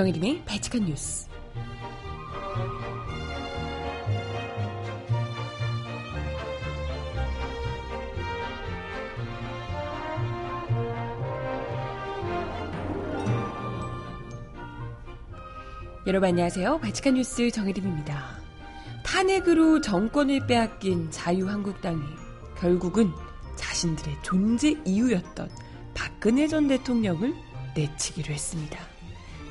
정혜림의 0.00 0.44
발칙한 0.46 0.86
뉴스. 0.86 1.28
여러분 16.06 16.28
안녕하세요. 16.30 16.78
발칙한 16.78 17.12
뉴스 17.12 17.50
정혜림입니다. 17.50 18.38
탄핵으로 19.04 19.82
정권을 19.82 20.46
빼앗긴 20.46 21.10
자유한국당이 21.10 22.00
결국은 22.58 23.10
자신들의 23.56 24.16
존재 24.22 24.74
이유였던 24.86 25.50
박근혜 25.92 26.48
전 26.48 26.68
대통령을 26.68 27.34
내치기로 27.76 28.32
했습니다. 28.32 28.89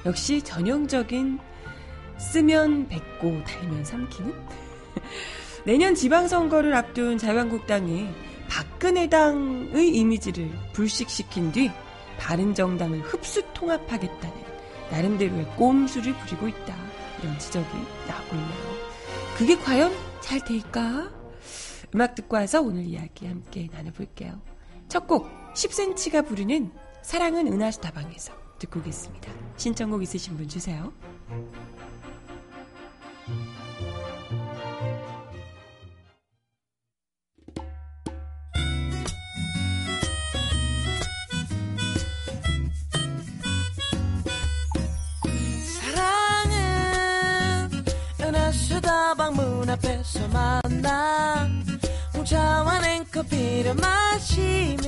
역시 0.05 0.41
전형적인 0.41 1.39
쓰면 2.17 2.88
뱉고 2.88 3.44
달면 3.44 3.84
삼키는? 3.84 4.34
내년 5.66 5.95
지방선거를 5.95 6.73
앞둔 6.73 7.17
자유한국당이 7.17 8.09
박근혜당의 8.49 9.89
이미지를 9.89 10.49
불식시킨 10.73 11.52
뒤 11.52 11.72
바른정당을 12.17 13.02
흡수 13.02 13.41
통합하겠다는 13.53 14.35
나름대로의 14.91 15.45
꼼수를 15.55 16.13
부리고 16.13 16.47
있다. 16.47 16.75
이런 17.22 17.38
지적이 17.38 17.67
나오고 18.08 18.36
있네요. 18.36 18.89
그게 19.38 19.58
과연 19.58 19.94
잘 20.22 20.44
될까? 20.44 21.11
음악 21.94 22.16
듣고 22.16 22.36
와서 22.36 22.61
오늘 22.61 22.84
이야기 22.84 23.28
함께 23.28 23.67
나눠볼게요. 23.72 24.41
첫 24.88 25.08
곡, 25.08 25.28
10cm가 25.53 26.25
부르는 26.25 26.72
사랑은 27.02 27.47
은하수 27.47 27.81
다방에서 27.81 28.34
듣고 28.60 28.80
오겠습니다. 28.82 29.32
신청곡 29.58 30.04
있으신 30.04 30.38
분 30.38 30.48
주세요. 30.48 30.94
방문 49.18 49.70
앞에서 49.70 50.28
만나 50.30 51.48
홍차와 52.16 52.80
냉커피를 52.80 53.76
마시며 53.76 54.78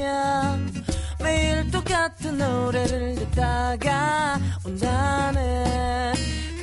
똑같은 1.91 2.37
노래를 2.37 3.15
듣다가 3.15 4.39
온다네 4.65 6.13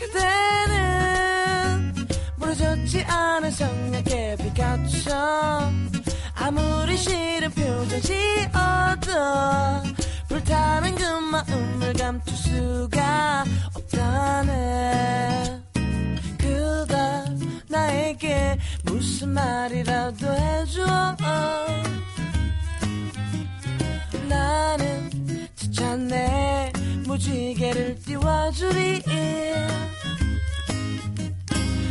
그대는 0.01 1.95
부러졌지 2.39 3.05
않은 3.05 3.51
성냥개 3.51 4.37
피카츄. 4.39 5.11
아무리 6.35 6.97
싫은 6.97 7.51
표정 7.51 8.01
지어도 8.01 9.13
불타는 10.29 10.95
그 10.95 11.03
마음을 11.03 11.93
감출 11.93 12.35
수가 12.35 13.45
없다네. 13.75 15.61
그대 16.39 17.25
나에게 17.69 18.59
무슨 18.85 19.29
말이라도 19.35 20.27
해줘. 20.33 21.17
나는 24.29 25.08
지쳤네 25.89 26.73
무지개를 27.07 27.99
띄워주리. 28.01 29.03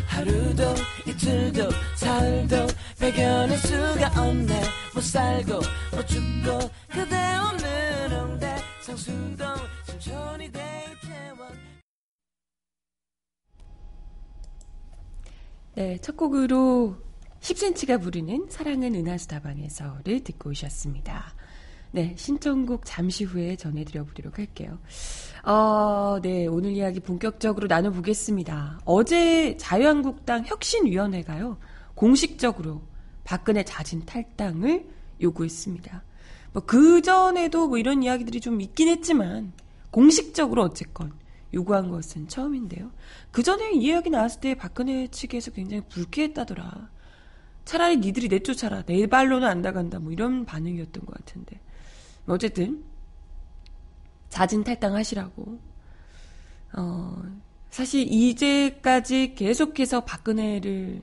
하루도 0.05 0.63
이틀도 1.07 1.69
사흘도 1.95 2.67
배견할 2.99 3.57
수가 3.57 4.21
없네. 4.21 4.61
못 4.93 5.01
살고 5.01 5.53
못 5.95 6.07
죽고 6.07 6.69
그대 6.89 7.15
없는 7.15 8.11
홍대. 8.11 8.55
상수동 8.81 9.47
신촌이 9.85 10.51
대태원. 10.51 11.49
네, 15.75 15.97
첫 15.99 16.15
곡으로 16.15 16.97
10cm가 17.41 18.01
부르는 18.01 18.47
사랑은 18.49 18.93
은하수 18.93 19.27
다방에서를 19.27 20.23
듣고 20.23 20.51
오셨습니다. 20.51 21.33
네, 21.91 22.13
신청곡 22.17 22.81
잠시 22.85 23.23
후에 23.23 23.55
전해드려 23.55 24.03
보도록 24.03 24.37
할게요. 24.37 24.77
어, 25.43 26.19
네, 26.21 26.45
오늘 26.47 26.71
이야기 26.71 26.99
본격적으로 26.99 27.67
나눠보겠습니다. 27.67 28.81
어제 28.85 29.55
자유한국당 29.57 30.45
혁신위원회가요, 30.45 31.57
공식적으로 31.95 32.81
박근혜 33.23 33.63
자진 33.63 34.05
탈당을 34.05 34.85
요구했습니다. 35.21 36.03
뭐, 36.53 36.63
그 36.65 37.01
전에도 37.01 37.67
뭐 37.67 37.77
이런 37.77 38.03
이야기들이 38.03 38.41
좀 38.41 38.61
있긴 38.61 38.89
했지만, 38.89 39.53
공식적으로 39.91 40.63
어쨌건 40.63 41.13
요구한 41.53 41.89
것은 41.89 42.27
처음인데요. 42.27 42.91
그 43.31 43.41
전에 43.41 43.71
이 43.71 43.77
이야기 43.83 44.09
나왔을 44.09 44.41
때 44.41 44.55
박근혜 44.55 45.07
측에서 45.07 45.51
굉장히 45.51 45.83
불쾌했다더라. 45.87 46.89
차라리 47.65 47.97
니들이 47.97 48.27
내쫓아라. 48.27 48.83
내 48.83 49.07
발로는 49.07 49.47
안 49.47 49.61
나간다. 49.61 49.99
뭐 49.99 50.11
이런 50.11 50.45
반응이었던 50.45 51.05
것 51.05 51.17
같은데. 51.17 51.59
어쨌든 52.27 52.83
자진 54.29 54.63
탈당하시라고. 54.63 55.59
어, 56.77 57.23
사실 57.69 58.01
이제까지 58.11 59.35
계속해서 59.35 60.05
박근혜를 60.05 61.01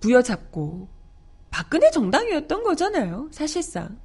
부여잡고 0.00 0.88
박근혜 1.50 1.90
정당이었던 1.90 2.62
거잖아요. 2.62 3.28
사실상 3.32 3.98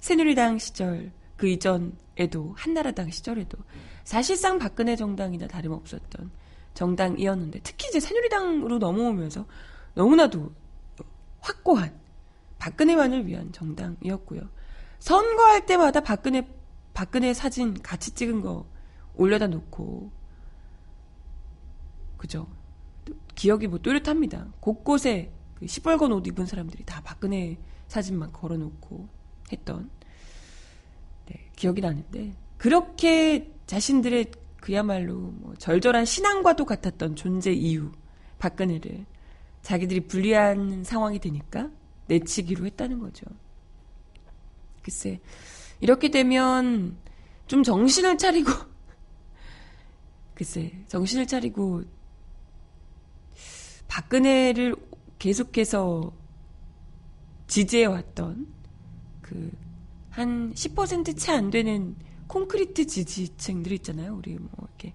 새누리당 0.00 0.58
시절 0.58 1.12
그 1.36 1.48
이전에도 1.48 2.54
한나라당 2.56 3.10
시절에도 3.10 3.58
사실상 4.04 4.58
박근혜 4.58 4.96
정당이나 4.96 5.46
다름없었던 5.46 6.30
정당이었는데 6.74 7.60
특히 7.62 7.88
이제 7.88 8.00
새누리당으로 8.00 8.78
넘어오면서 8.78 9.46
너무나도 9.94 10.52
확고한 11.40 11.92
박근혜만을 12.58 13.26
위한 13.26 13.52
정당이었고요. 13.52 14.48
선거할 15.04 15.66
때마다 15.66 16.00
박근혜 16.00 16.48
박근혜 16.94 17.34
사진 17.34 17.74
같이 17.82 18.12
찍은 18.12 18.40
거 18.40 18.66
올려다 19.16 19.48
놓고 19.48 20.10
그죠? 22.16 22.46
기억이 23.34 23.66
뭐 23.66 23.78
또렷합니다. 23.80 24.46
곳곳에 24.60 25.30
그 25.56 25.66
시뻘건 25.66 26.10
옷 26.12 26.26
입은 26.26 26.46
사람들이 26.46 26.84
다 26.86 27.02
박근혜 27.04 27.58
사진만 27.86 28.32
걸어놓고 28.32 29.06
했던 29.52 29.90
네, 31.26 31.50
기억이 31.54 31.82
나는데 31.82 32.32
그렇게 32.56 33.52
자신들의 33.66 34.32
그야말로 34.56 35.16
뭐 35.16 35.54
절절한 35.58 36.06
신앙과도 36.06 36.64
같았던 36.64 37.14
존재 37.16 37.52
이유 37.52 37.92
박근혜를 38.38 39.04
자기들이 39.60 40.06
불리한 40.06 40.82
상황이 40.82 41.18
되니까 41.18 41.68
내치기로 42.06 42.64
했다는 42.64 43.00
거죠. 43.00 43.26
글쎄. 44.84 45.20
이렇게 45.80 46.10
되면 46.12 46.96
좀 47.48 47.64
정신을 47.64 48.16
차리고 48.16 48.52
글쎄 50.34 50.72
정신을 50.86 51.26
차리고 51.26 51.82
박근혜를 53.88 54.76
계속해서 55.18 56.12
지지해왔던 57.48 58.46
그 59.20 59.64
한 60.14 60.54
10%채 60.54 61.32
안 61.32 61.50
되는 61.50 61.96
콘크리트 62.28 62.86
지지층들 62.86 63.72
있잖아요. 63.72 64.14
우리 64.14 64.38
뭐 64.38 64.50
이렇게 64.62 64.94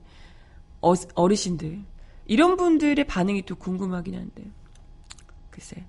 어, 0.81 0.93
어르신들. 1.13 1.83
이런 2.25 2.55
분들의 2.55 3.05
반응이 3.05 3.45
또 3.45 3.55
궁금하긴 3.55 4.15
한데. 4.15 4.49
글쎄. 5.49 5.85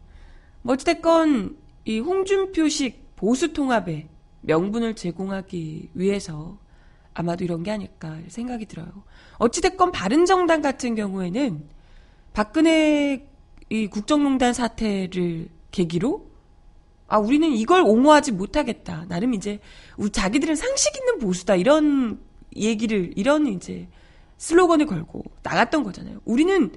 뭐 0.63 0.75
어찌됐건 0.75 1.57
이 1.85 2.01
홍준표식 2.01 3.10
보수 3.21 3.53
통합에 3.53 4.09
명분을 4.41 4.95
제공하기 4.95 5.91
위해서 5.93 6.59
아마도 7.13 7.45
이런 7.45 7.63
게 7.63 7.71
아닐까 7.71 8.19
생각이 8.29 8.65
들어요. 8.65 9.05
어찌됐건 9.37 9.93
바른정당 9.93 10.63
같은 10.63 10.95
경우에는 10.95 11.69
박근혜 12.33 13.29
이 13.69 13.87
국정농단 13.89 14.55
사태를 14.55 15.51
계기로 15.71 16.31
아 17.09 17.19
우리는 17.19 17.47
이걸 17.53 17.83
옹호하지 17.83 18.33
못하겠다. 18.33 19.05
나름 19.09 19.35
이제 19.35 19.61
우리 19.99 20.09
자기들은 20.09 20.57
상식 20.57 20.97
있는 20.97 21.19
보수다 21.19 21.57
이런 21.57 22.21
얘기를 22.57 23.13
이런 23.17 23.49
이제 23.49 23.87
슬로건을 24.39 24.87
걸고 24.87 25.25
나갔던 25.43 25.83
거잖아요. 25.83 26.23
우리는 26.25 26.73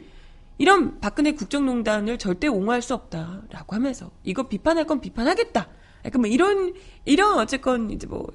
이런 0.58 1.00
박근혜 1.00 1.32
국정농단을 1.32 2.18
절대 2.18 2.48
옹호할 2.48 2.82
수 2.82 2.94
없다라고 2.96 3.76
하면서 3.76 4.12
이거 4.26 4.50
비판할 4.50 4.86
건 4.86 5.00
비판하겠다. 5.00 5.70
약간 6.06 6.22
뭐 6.22 6.30
이런 6.30 6.74
이런 7.06 7.38
어쨌건 7.40 7.92
이제 7.92 8.08
뭐 8.08 8.28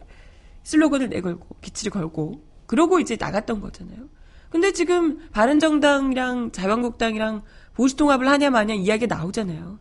슬로건을 0.63 1.09
내걸고 1.09 1.57
기치를 1.61 1.91
걸고 1.91 2.43
그러고 2.67 3.01
이제 3.01 3.17
나갔던 3.19 3.61
거잖아요. 3.61 4.09
근데 4.51 4.73
지금 4.73 5.29
바른정당이랑 5.31 6.53
자유한국당이랑 6.53 7.43
보수 7.75 7.97
통합을 7.97 8.29
하냐 8.29 8.51
마냐 8.51 8.75
이야기가 8.75 9.15
나오잖아요. 9.15 9.79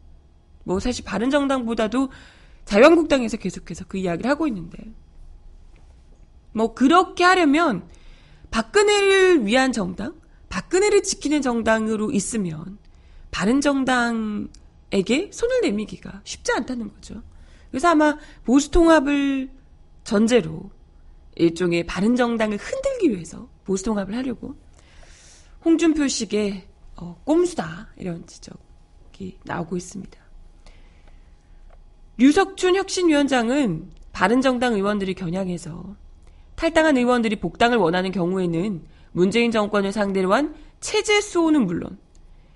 뭐 0.63 0.79
사실 0.79 1.05
바른정당보다도 1.05 2.09
자유한국당에서 2.65 3.37
계속해서 3.37 3.85
그 3.87 3.97
이야기를 3.97 4.29
하고 4.29 4.47
있는데 4.47 4.77
뭐 6.51 6.73
그렇게 6.73 7.23
하려면 7.23 7.87
박근혜를 8.51 9.45
위한 9.45 9.71
정당, 9.71 10.15
박근혜를 10.49 11.03
지키는 11.03 11.41
정당으로 11.41 12.11
있으면 12.11 12.77
바른정당에게 13.31 14.49
손을 15.31 15.61
내미기가 15.61 16.21
쉽지 16.23 16.51
않다는 16.51 16.93
거죠. 16.93 17.21
그래서 17.69 17.89
아마 17.89 18.17
보수 18.43 18.71
통합을 18.71 19.49
전제로 20.03 20.69
일종의 21.35 21.85
바른 21.85 22.15
정당을 22.15 22.57
흔들기 22.57 23.11
위해서 23.11 23.47
보수 23.63 23.83
통합을 23.83 24.15
하려고 24.15 24.55
홍준표식의 25.65 26.67
어, 26.97 27.21
꼼수다 27.23 27.89
이런 27.97 28.25
지적이 28.25 29.37
나오고 29.43 29.77
있습니다. 29.77 30.19
류석춘 32.17 32.75
혁신위원장은 32.75 33.91
바른정당 34.11 34.73
의원들이 34.73 35.13
겨냥해서 35.13 35.95
탈당한 36.55 36.97
의원들이 36.97 37.39
복당을 37.39 37.77
원하는 37.77 38.11
경우에는 38.11 38.83
문재인 39.11 39.51
정권을 39.51 39.91
상대로 39.91 40.33
한 40.33 40.55
체제 40.79 41.21
수호는 41.21 41.67
물론 41.67 41.99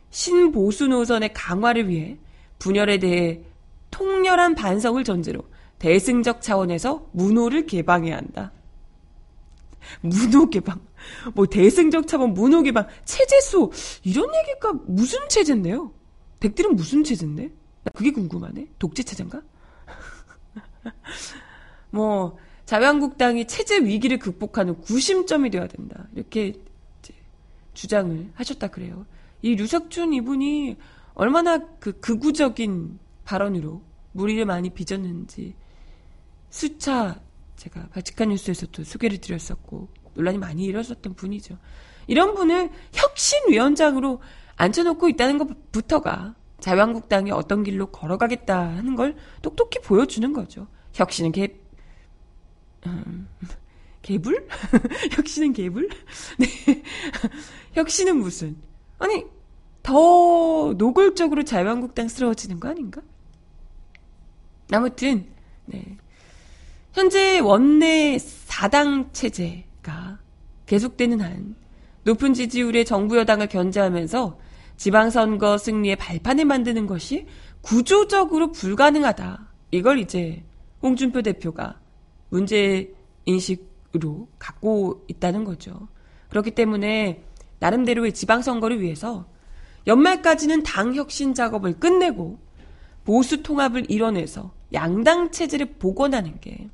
신보수 0.10 0.88
노선의 0.88 1.34
강화를 1.34 1.88
위해 1.88 2.18
분열에 2.58 2.98
대해 2.98 3.42
통렬한 3.92 4.56
반성을 4.56 5.04
전제로 5.04 5.44
대승적 5.80 6.42
차원에서 6.42 7.10
문호를 7.12 7.66
개방해야 7.66 8.18
한다. 8.18 8.52
문호 10.02 10.50
개방. 10.50 10.80
뭐 11.34 11.46
대승적 11.46 12.08
차원 12.08 12.34
문호 12.34 12.64
개방. 12.64 12.88
체제수. 13.06 13.72
이런 14.04 14.30
얘기가 14.34 14.74
무슨 14.86 15.28
체제인데요? 15.30 15.94
백들은 16.40 16.76
무슨 16.76 17.04
체제인데? 17.04 17.52
나 17.84 17.92
그게 17.94 18.12
궁금하네. 18.12 18.68
독재 18.80 19.04
체제인가? 19.04 19.42
뭐 21.90 22.38
자유한국당이 22.66 23.48
체제 23.48 23.80
위기를 23.80 24.18
극복하는 24.20 24.80
구심점이 24.82 25.50
되어야 25.50 25.68
된다. 25.68 26.08
이렇게 26.16 26.54
주장을 27.74 28.30
하셨다 28.36 28.68
그래요. 28.68 29.06
이 29.42 29.56
류석준 29.56 30.14
이분이 30.14 30.78
얼마나 31.14 31.60
그 31.80 32.00
극우적인 32.00 33.00
발언으로 33.32 33.82
무리를 34.12 34.46
많이 34.46 34.70
빚었는지 34.70 35.56
수차 36.50 37.22
제가 37.56 37.88
바치칸 37.90 38.30
뉴스에서도 38.30 38.84
소개를 38.84 39.20
드렸었고 39.20 39.88
논란이 40.16 40.38
많이 40.38 40.66
일어섰던 40.66 41.14
분이죠. 41.14 41.58
이런 42.08 42.34
분을 42.34 42.70
혁신위원장으로 42.92 44.22
앉혀놓고 44.58 45.08
있다는 45.10 45.38
것부터가 45.38 46.36
자유한국당이 46.60 47.32
어떤 47.32 47.64
길로 47.64 47.88
걸어가겠다 47.88 48.60
하는 48.60 48.96
걸 48.96 49.16
똑똑히 49.42 49.80
보여주는 49.80 50.32
거죠. 50.34 50.68
혁신은 50.94 51.32
개, 51.32 51.56
음, 52.86 53.30
개불? 54.02 54.48
혁신은 55.16 55.54
개불? 55.54 55.88
네. 56.38 56.48
혁신은 57.74 58.18
무슨? 58.18 58.58
아니, 59.00 59.26
더 59.82 60.74
노골적으로 60.78 61.44
자유한국당스러워지는 61.44 62.60
거 62.60 62.68
아닌가? 62.68 63.02
아무튼, 64.72 65.26
네. 65.66 65.98
현재 66.94 67.40
원내 67.40 68.18
4당 68.18 69.14
체제가 69.14 70.20
계속되는 70.66 71.22
한 71.22 71.56
높은 72.04 72.34
지지율의 72.34 72.86
정부 72.86 73.18
여당을 73.18 73.48
견제하면서 73.48 74.40
지방선거 74.78 75.58
승리의 75.58 75.96
발판을 75.98 76.46
만드는 76.46 76.88
것이 76.88 77.28
구조적으로 77.62 78.52
불가능하다. 78.52 79.48
이걸 79.72 80.00
이제 80.00 80.44
홍준표 80.82 81.22
대표가 81.22 81.80
문제 82.30 82.92
인식으로 83.26 84.28
갖고 84.40 85.06
있다는 85.08 85.44
거죠. 85.44 85.88
그렇기 86.30 86.52
때문에 86.52 87.24
나름대로의 87.60 88.14
지방선거를 88.14 88.82
위해서 88.82 89.28
연말까지는 89.86 90.64
당 90.64 90.96
혁신 90.96 91.34
작업을 91.34 91.80
끝내고 91.80 92.40
보수 93.04 93.44
통합을 93.44 93.90
이뤄내서 93.90 94.52
양당 94.74 95.32
체제를 95.32 95.78
복원하는 95.80 96.40
게 96.40 96.70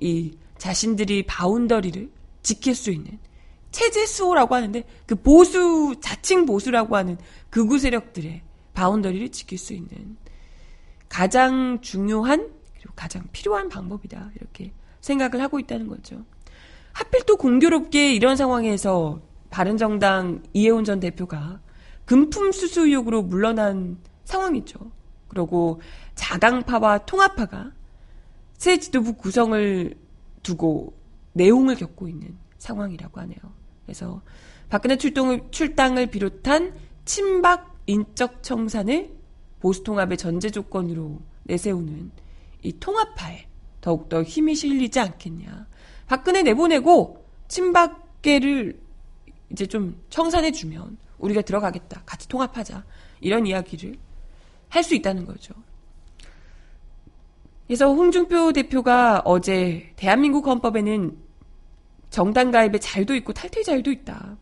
이 0.00 0.36
자신들이 0.58 1.24
바운더리를 1.26 2.10
지킬 2.42 2.74
수 2.74 2.90
있는 2.90 3.18
체제 3.70 4.06
수호라고 4.06 4.54
하는데 4.54 4.84
그 5.06 5.14
보수 5.14 5.94
자칭 6.00 6.46
보수라고 6.46 6.96
하는 6.96 7.16
극우 7.50 7.78
세력들의 7.78 8.42
바운더리를 8.74 9.30
지킬 9.30 9.58
수 9.58 9.72
있는 9.72 10.16
가장 11.08 11.80
중요한 11.80 12.50
그리고 12.76 12.92
가장 12.94 13.24
필요한 13.32 13.68
방법이다 13.68 14.32
이렇게 14.36 14.72
생각을 15.00 15.40
하고 15.42 15.58
있다는 15.58 15.88
거죠. 15.88 16.24
하필 16.92 17.22
또 17.26 17.36
공교롭게 17.36 18.14
이런 18.14 18.36
상황에서 18.36 19.20
바른정당 19.50 20.42
이해훈 20.52 20.84
전 20.84 21.00
대표가 21.00 21.60
금품 22.04 22.52
수수 22.52 22.86
의혹으로 22.86 23.22
물러난 23.22 23.98
상황이죠. 24.24 24.78
그리고 25.34 25.80
자강파와 26.14 27.06
통합파가 27.06 27.72
새 28.56 28.78
지도부 28.78 29.14
구성을 29.14 29.94
두고 30.42 30.94
내용을 31.32 31.74
겪고 31.74 32.08
있는 32.08 32.36
상황이라고 32.58 33.20
하네요. 33.20 33.38
그래서 33.84 34.22
박근혜 34.68 34.96
출동을, 34.96 35.48
출당을 35.50 36.06
비롯한 36.06 36.74
친박 37.04 37.76
인적 37.86 38.42
청산을 38.42 39.12
보수 39.60 39.82
통합의 39.82 40.16
전제 40.16 40.50
조건으로 40.50 41.20
내세우는 41.42 42.10
이 42.62 42.78
통합파에 42.78 43.46
더욱더 43.80 44.22
힘이 44.22 44.54
실리지 44.54 45.00
않겠냐. 45.00 45.66
박근혜 46.06 46.42
내보내고 46.42 47.26
친박계를 47.48 48.80
이제 49.50 49.66
좀 49.66 50.00
청산해주면 50.08 50.96
우리가 51.18 51.42
들어가겠다. 51.42 52.02
같이 52.06 52.28
통합하자. 52.28 52.84
이런 53.20 53.46
이야기를 53.46 53.96
할 54.68 54.82
수 54.82 54.94
있다는 54.94 55.24
거죠. 55.24 55.54
그래서 57.66 57.92
홍준표 57.94 58.52
대표가 58.52 59.22
어제 59.24 59.92
대한민국 59.96 60.46
헌법에는 60.46 61.16
정당 62.10 62.50
가입의 62.50 62.80
자유도 62.80 63.14
있고 63.16 63.32
탈퇴 63.32 63.62
자유도 63.62 63.90
있다. 63.90 64.36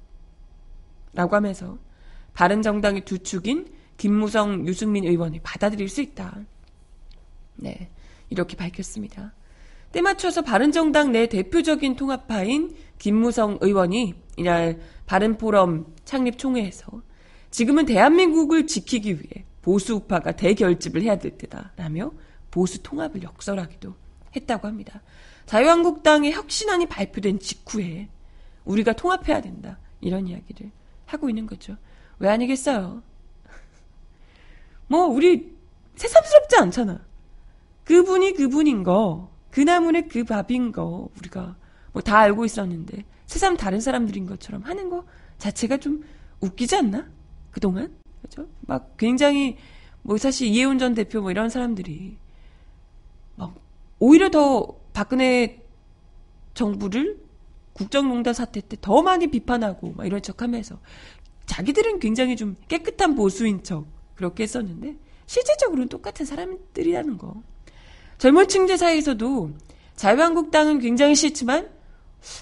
라고 1.14 1.36
하면서 1.36 1.78
바른 2.34 2.62
정당의 2.62 3.04
두 3.04 3.18
축인 3.18 3.72
김무성, 3.96 4.66
유승민 4.66 5.04
의원이 5.04 5.40
받아들일 5.40 5.88
수 5.88 6.00
있다. 6.00 6.40
네. 7.56 7.90
이렇게 8.30 8.56
밝혔습니다. 8.56 9.34
때 9.92 10.00
맞춰서 10.00 10.40
바른정당 10.40 11.12
내 11.12 11.26
대표적인 11.26 11.96
통합파인 11.96 12.74
김무성 12.98 13.58
의원이 13.60 14.14
이날 14.38 14.80
바른포럼 15.06 15.94
창립 16.04 16.38
총회에서 16.38 17.02
지금은 17.50 17.84
대한민국을 17.84 18.66
지키기 18.66 19.12
위해 19.12 19.44
보수 19.62 19.94
우파가 19.94 20.32
대결집을 20.32 21.02
해야 21.02 21.16
될 21.18 21.38
때다라며 21.38 22.12
보수 22.50 22.82
통합을 22.82 23.22
역설하기도 23.22 23.94
했다고 24.36 24.66
합니다. 24.68 25.00
자유한국당의 25.46 26.32
혁신안이 26.32 26.86
발표된 26.86 27.38
직후에 27.38 28.08
우리가 28.64 28.92
통합해야 28.92 29.40
된다. 29.40 29.78
이런 30.00 30.26
이야기를 30.26 30.70
하고 31.06 31.28
있는 31.28 31.46
거죠. 31.46 31.76
왜 32.18 32.28
아니겠어요? 32.28 33.02
뭐, 34.88 35.06
우리 35.06 35.56
새삼스럽지 35.96 36.56
않잖아. 36.56 37.04
그분이 37.84 38.34
그분인 38.34 38.82
거, 38.82 39.30
그 39.50 39.60
나무는 39.60 40.08
그 40.08 40.24
밥인 40.24 40.72
거, 40.72 41.08
우리가 41.18 41.56
뭐 41.92 42.02
다 42.02 42.18
알고 42.18 42.44
있었는데, 42.44 43.04
새삼 43.26 43.56
다른 43.56 43.80
사람들인 43.80 44.26
것처럼 44.26 44.62
하는 44.62 44.88
거 44.90 45.04
자체가 45.38 45.76
좀 45.78 46.04
웃기지 46.40 46.76
않나? 46.76 47.06
그동안? 47.50 47.94
그죠? 48.22 48.46
막 48.60 48.96
굉장히, 48.96 49.56
뭐 50.02 50.16
사실 50.18 50.48
이해운 50.48 50.78
전 50.78 50.94
대표 50.94 51.20
뭐 51.20 51.30
이런 51.30 51.48
사람들이, 51.50 52.16
막, 53.36 53.54
오히려 53.98 54.30
더 54.30 54.66
박근혜 54.92 55.62
정부를 56.54 57.20
국정농단 57.72 58.34
사태 58.34 58.60
때 58.60 58.76
더 58.80 59.02
많이 59.02 59.28
비판하고 59.28 59.92
막 59.92 60.06
이런 60.06 60.20
척 60.20 60.42
하면서 60.42 60.78
자기들은 61.46 61.98
굉장히 62.00 62.36
좀 62.36 62.56
깨끗한 62.68 63.14
보수인 63.14 63.62
척 63.62 63.86
그렇게 64.14 64.42
했었는데 64.42 64.96
실질적으로는 65.26 65.88
똑같은 65.88 66.26
사람들이라는 66.26 67.16
거. 67.18 67.42
젊은 68.18 68.46
층들 68.48 68.76
사이에서도 68.76 69.50
자유한국당은 69.96 70.78
굉장히 70.78 71.14
싫지만 71.14 71.70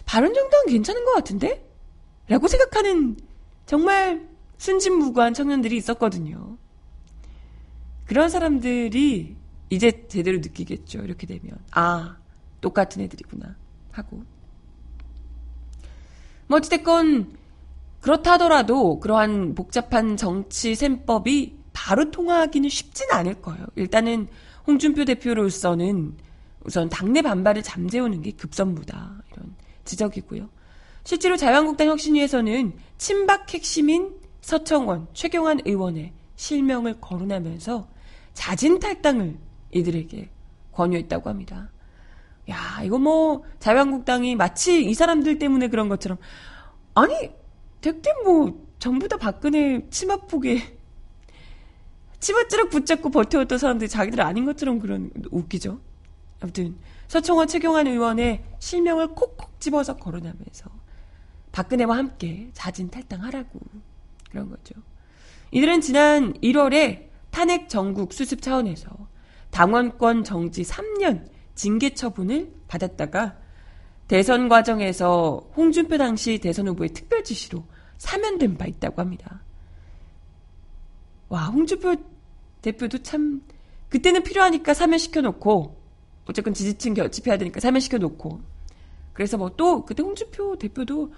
바른정당은 0.04 0.66
괜찮은 0.66 1.04
것 1.04 1.12
같은데? 1.12 1.64
라고 2.28 2.49
생각하는 2.49 3.16
정말 3.66 4.28
순진무구한 4.60 5.32
청년들이 5.32 5.74
있었거든요. 5.78 6.58
그런 8.04 8.28
사람들이 8.28 9.34
이제 9.70 10.06
제대로 10.06 10.36
느끼겠죠. 10.36 10.98
이렇게 10.98 11.26
되면. 11.26 11.56
아, 11.70 12.18
똑같은 12.60 13.00
애들이구나. 13.00 13.56
하고. 13.90 14.22
뭐 16.46 16.58
어찌됐건 16.58 17.32
그렇다 18.02 18.32
하더라도 18.32 19.00
그러한 19.00 19.54
복잡한 19.54 20.18
정치 20.18 20.74
셈법이 20.74 21.56
바로 21.72 22.10
통하기는 22.10 22.68
쉽진 22.68 23.10
않을 23.12 23.40
거예요. 23.40 23.64
일단은 23.76 24.28
홍준표 24.66 25.06
대표로서는 25.06 26.18
우선 26.64 26.90
당내 26.90 27.22
반발을 27.22 27.62
잠재우는 27.62 28.20
게 28.20 28.32
급선무다. 28.32 29.22
이런 29.32 29.54
지적이고요. 29.86 30.50
실제로 31.04 31.38
자유한국당 31.38 31.88
혁신위에서는 31.88 32.74
친박 32.98 33.54
핵심인 33.54 34.19
서청원, 34.40 35.09
최경환 35.12 35.61
의원의 35.64 36.12
실명을 36.37 37.00
거론하면서 37.00 37.88
자진 38.32 38.78
탈당을 38.78 39.37
이들에게 39.73 40.30
권유했다고 40.73 41.28
합니다. 41.28 41.70
야, 42.49 42.80
이거 42.82 42.99
뭐 42.99 43.44
자유한국당이 43.59 44.35
마치 44.37 44.85
이 44.85 44.94
사람들 44.94 45.38
때문에 45.38 45.68
그런 45.68 45.88
것처럼 45.88 46.18
아니, 46.94 47.30
대체 47.80 48.11
뭐 48.25 48.66
전부 48.78 49.09
다 49.09 49.16
박근혜 49.16 49.87
치마폭에 49.90 50.61
치마찌락 52.18 52.70
붙잡고 52.70 53.11
버텨왔던 53.11 53.59
사람들이 53.59 53.88
자기들 53.88 54.20
아닌 54.20 54.44
것처럼 54.44 54.78
그런 54.78 55.11
웃기죠. 55.30 55.80
아무튼 56.40 56.76
서청원 57.09 57.49
최경환 57.49 57.87
의원의 57.87 58.44
실명을 58.59 59.09
콕콕 59.09 59.61
집어서 59.61 59.97
거론하면서 59.97 60.70
박근혜와 61.52 61.97
함께 61.97 62.50
자진 62.52 62.90
탈당하라고 62.90 63.61
그런 64.30 64.49
거죠. 64.49 64.75
이들은 65.50 65.80
지난 65.80 66.32
1월에 66.34 67.08
탄핵 67.30 67.68
정국 67.68 68.12
수습 68.12 68.42
차원에서 68.42 68.90
당원권 69.50 70.25
정지 70.25 70.62
3년 70.62 71.26
징계 71.54 71.94
처분을 71.94 72.52
받았다가 72.68 73.37
대선 74.08 74.49
과정에서 74.49 75.50
홍준표 75.56 75.99
당시 75.99 76.38
대선 76.38 76.68
후보의 76.68 76.90
특별 76.90 77.22
지시로 77.22 77.64
사면된 77.99 78.56
바 78.56 78.66
있다고 78.66 79.00
합니다. 79.00 79.42
와, 81.28 81.46
홍준표 81.46 81.96
대표도 82.62 83.02
참 83.02 83.42
그때는 83.88 84.22
필요하니까 84.22 84.75
사면시켜 84.75 85.20
놓고 85.20 85.80
어쨌건 86.26 86.54
지지층 86.54 86.94
결집해야 86.94 87.37
되니까 87.37 87.60
사면시켜 87.60 87.99
놓고 87.99 88.40
그래서 89.12 89.37
뭐 89.37 89.50
또 89.56 89.84
그때 89.84 90.02
홍준표 90.02 90.56
대표도 90.56 91.12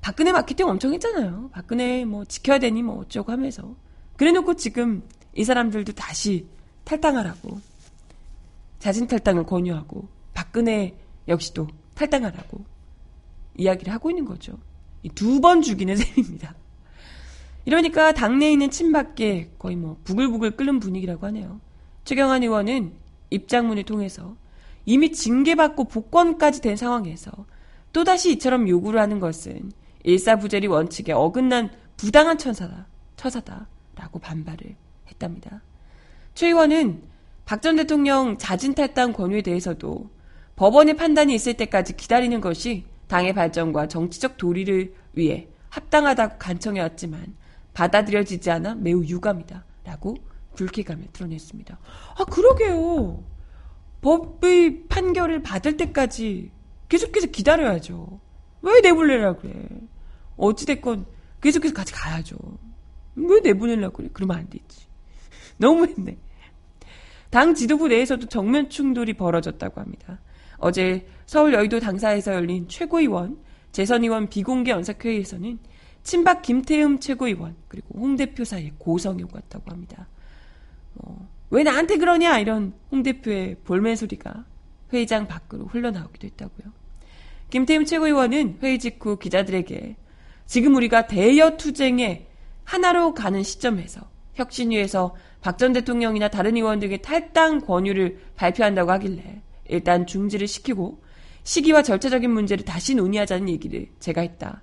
박근혜 0.00 0.32
마케팅 0.32 0.68
엄청 0.68 0.92
했잖아요. 0.94 1.50
박근혜 1.52 2.04
뭐 2.04 2.24
지켜야 2.24 2.58
되니 2.58 2.82
뭐 2.82 2.98
어쩌고 3.00 3.32
하면서. 3.32 3.74
그래 4.16 4.32
놓고 4.32 4.54
지금 4.54 5.02
이 5.34 5.44
사람들도 5.44 5.92
다시 5.92 6.46
탈당하라고. 6.84 7.60
자진 8.78 9.06
탈당을 9.06 9.44
권유하고 9.44 10.06
박근혜 10.32 10.96
역시도 11.28 11.66
탈당하라고 11.94 12.64
이야기를 13.56 13.92
하고 13.92 14.10
있는 14.10 14.24
거죠. 14.24 14.58
두 15.14 15.40
번 15.40 15.62
죽이는 15.62 15.96
셈입니다. 15.96 16.54
이러니까 17.64 18.12
당내에 18.12 18.52
있는 18.52 18.70
친박계 18.70 19.52
거의 19.58 19.76
뭐 19.76 19.98
부글부글 20.04 20.56
끓는 20.56 20.78
분위기라고 20.78 21.26
하네요. 21.26 21.60
최경환 22.04 22.42
의원은 22.42 22.92
입장문을 23.30 23.82
통해서 23.84 24.36
이미 24.84 25.10
징계받고 25.10 25.84
복권까지 25.84 26.60
된 26.60 26.76
상황에서 26.76 27.32
또다시 27.92 28.32
이처럼 28.32 28.68
요구를 28.68 29.00
하는 29.00 29.18
것은 29.18 29.72
일사부재리 30.06 30.68
원칙에 30.68 31.12
어긋난 31.12 31.70
부당한 31.96 32.38
천사다, 32.38 32.86
처사다라고 33.16 34.20
반발을 34.20 34.76
했답니다. 35.08 35.62
최 36.34 36.46
의원은 36.48 37.02
박 37.44 37.60
전 37.60 37.76
대통령 37.76 38.38
자진 38.38 38.74
탈당 38.74 39.12
권유에 39.12 39.42
대해서도 39.42 40.08
법원의 40.56 40.96
판단이 40.96 41.34
있을 41.34 41.54
때까지 41.54 41.96
기다리는 41.96 42.40
것이 42.40 42.84
당의 43.08 43.34
발전과 43.34 43.88
정치적 43.88 44.36
도리를 44.36 44.94
위해 45.14 45.48
합당하다고 45.70 46.38
간청해왔지만 46.38 47.36
받아들여지지 47.74 48.50
않아 48.50 48.74
매우 48.76 49.04
유감이다. 49.04 49.64
라고 49.84 50.16
불쾌감을 50.54 51.08
드러냈습니다. 51.12 51.78
아, 52.18 52.24
그러게요. 52.24 53.22
법의 54.00 54.84
판결을 54.88 55.42
받을 55.42 55.76
때까지 55.76 56.50
계속해서 56.88 57.28
기다려야죠. 57.28 58.20
왜 58.62 58.80
내보내라 58.80 59.36
그래. 59.36 59.52
어찌됐건 60.36 61.06
계속해서 61.40 61.74
같이 61.74 61.92
가야죠. 61.92 62.36
왜 63.16 63.40
내보내려고 63.40 63.98
그래? 63.98 64.08
그러면 64.12 64.38
안 64.38 64.48
되지. 64.48 64.86
너무했네. 65.58 66.16
당 67.30 67.54
지도부 67.54 67.88
내에서도 67.88 68.26
정면 68.26 68.68
충돌이 68.68 69.14
벌어졌다고 69.14 69.80
합니다. 69.80 70.20
어제 70.58 71.06
서울 71.26 71.54
여의도 71.54 71.80
당사에서 71.80 72.34
열린 72.34 72.68
최고위원, 72.68 73.38
재선의원 73.72 74.28
비공개 74.28 74.70
연석회의에서는 74.70 75.58
친박 76.02 76.42
김태흠 76.42 77.00
최고위원 77.00 77.56
그리고 77.68 77.98
홍 77.98 78.16
대표 78.16 78.44
사이에 78.44 78.72
고성이 78.78 79.24
오갔다고 79.24 79.70
합니다. 79.70 80.08
어, 80.94 81.28
왜 81.50 81.62
나한테 81.62 81.98
그러냐 81.98 82.38
이런 82.38 82.72
홍 82.90 83.02
대표의 83.02 83.56
볼멘 83.64 83.96
소리가 83.96 84.44
회의장 84.92 85.26
밖으로 85.26 85.66
흘러나오기도 85.66 86.26
했다고요. 86.28 86.72
김태흠 87.50 87.84
최고위원은 87.84 88.60
회의 88.62 88.78
직후 88.78 89.18
기자들에게 89.18 89.96
지금 90.46 90.74
우리가 90.76 91.06
대여 91.06 91.56
투쟁에 91.56 92.26
하나로 92.64 93.14
가는 93.14 93.42
시점에서 93.42 94.00
혁신위에서 94.34 95.14
박 95.40 95.58
전 95.58 95.72
대통령이나 95.72 96.28
다른 96.28 96.56
의원 96.56 96.80
등의 96.80 97.02
탈당 97.02 97.60
권유를 97.60 98.18
발표한다고 98.34 98.90
하길래 98.92 99.42
일단 99.68 100.06
중지를 100.06 100.48
시키고 100.48 101.00
시기와 101.44 101.82
절차적인 101.82 102.30
문제를 102.30 102.64
다시 102.64 102.94
논의하자는 102.94 103.48
얘기를 103.48 103.86
제가 104.00 104.22
했다. 104.22 104.62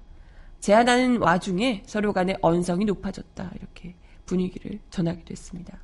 제안하는 0.59 1.17
와중에 1.17 1.83
서로 1.85 2.11
간의 2.11 2.37
언성이 2.41 2.85
높아졌다. 2.85 3.51
이렇게 3.55 3.95
분위기를 4.25 4.79
전하기도 4.89 5.31
했습니다. 5.31 5.77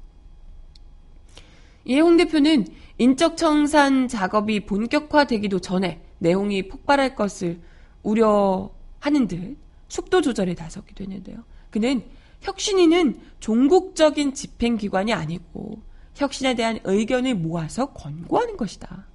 이해홍 1.86 2.18
대표는 2.18 2.66
인적 2.98 3.38
청산 3.38 4.08
작업이 4.08 4.66
본격화되기도 4.66 5.60
전에 5.60 6.02
내용이 6.18 6.68
폭발할 6.68 7.16
것을 7.16 7.62
우려하는 8.04 9.28
듯 9.28 9.58
속도 9.90 10.22
조절에 10.22 10.56
나서기도 10.58 11.04
했는데요. 11.04 11.44
그는 11.70 12.04
혁신위는 12.42 13.20
종국적인 13.42 14.34
집행기관이 14.34 15.14
아니고 15.14 15.82
혁신에 16.16 16.56
대한 16.56 16.80
의견을 16.84 17.36
모아서 17.36 17.94
권고하는 17.94 18.56
것이다. 18.56 19.06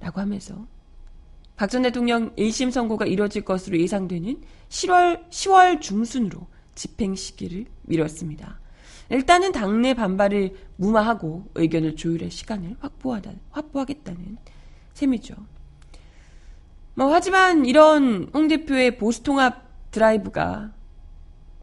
라고 0.00 0.20
하면서 0.20 0.66
박 1.56 1.68
전 1.70 1.82
대통령 1.82 2.34
1심 2.34 2.72
선고가 2.72 3.06
이뤄질 3.06 3.44
것으로 3.44 3.78
예상되는 3.78 4.40
10월, 4.68 5.28
10월 5.30 5.80
중순으로 5.80 6.48
집행 6.74 7.14
시기를 7.14 7.66
미뤘습니다. 7.82 8.58
일단은 9.10 9.52
당내 9.52 9.94
반발을 9.94 10.56
무마하고 10.76 11.50
의견을 11.54 11.96
조율할 11.96 12.30
시간을 12.30 12.76
확보하다, 12.80 13.32
확보하겠다는 13.50 14.38
셈이죠. 14.94 15.34
뭐, 16.94 17.12
하지만 17.12 17.66
이런 17.66 18.30
홍 18.34 18.48
대표의 18.48 18.98
보수통합 18.98 19.61
드라이브가 19.92 20.72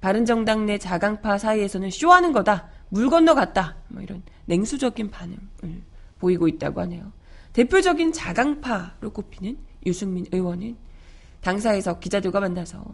바른정당 0.02 0.66
내 0.66 0.78
자강파 0.78 1.38
사이에서는 1.38 1.90
쇼하는 1.92 2.32
거다. 2.32 2.70
물 2.88 3.10
건너갔다. 3.10 3.76
뭐 3.90 4.02
이런 4.02 4.24
냉수적인 4.46 5.12
반응을 5.12 5.84
보이고 6.20 6.48
있다고 6.48 6.80
하네요. 6.82 7.12
대표적인 7.54 8.14
자강파로 8.14 9.12
꼽히는 9.12 9.58
유승민 9.86 10.26
의원은 10.32 10.78
당사에서 11.42 12.00
기자들과 12.00 12.40
만나서 12.40 12.86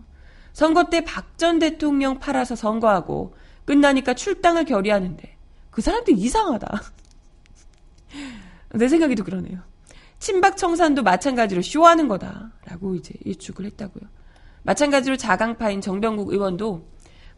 선거 0.53 0.85
때 0.85 1.01
박 1.01 1.37
전 1.37 1.59
대통령 1.59 2.17
팔아서 2.19 2.55
선거하고 2.55 3.35
끝나니까 3.65 4.13
출당을 4.13 4.63
결의하는데 4.65 5.37
그 5.69 5.81
사람들 5.81 6.17
이상하다. 6.17 6.81
내 8.75 8.87
생각에도 8.87 9.23
그러네요. 9.23 9.59
친박 10.19 10.55
청산도 10.57 11.03
마찬가지로 11.03 11.61
쇼하는 11.61 12.07
거다라고 12.07 12.95
이제 12.95 13.13
일축을 13.25 13.65
했다고요. 13.65 14.09
마찬가지로 14.65 15.15
자강파인 15.15 15.79
정병국 15.79 16.33
의원도 16.33 16.87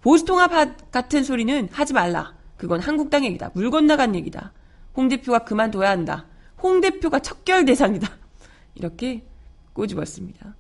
보수통합 0.02 0.92
같은 0.92 1.24
소리는 1.24 1.68
하지 1.72 1.94
말라. 1.94 2.34
그건 2.56 2.80
한국당 2.80 3.26
얘기다. 3.26 3.52
물 3.54 3.70
건너간 3.70 4.16
얘기다. 4.16 4.54
홍 4.96 5.10
대표가 5.10 5.40
그만둬야 5.40 5.90
한다. 5.90 6.26
홍 6.64 6.80
대표가 6.80 7.20
척결 7.20 7.66
대상이다. 7.66 8.10
이렇게 8.76 9.26
꼬집었습니다. 9.74 10.56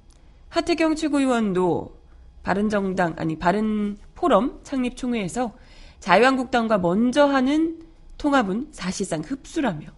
하태경 0.50 0.96
최고위원도 0.96 1.98
바른정당 2.44 3.16
아니 3.18 3.40
바른포럼 3.40 4.60
창립 4.64 4.98
총회에서 4.98 5.54
자유한국당과 6.00 6.78
먼저 6.80 7.26
하는 7.26 7.80
통합은 8.18 8.68
사실상 8.72 9.22
흡수라며 9.22 9.97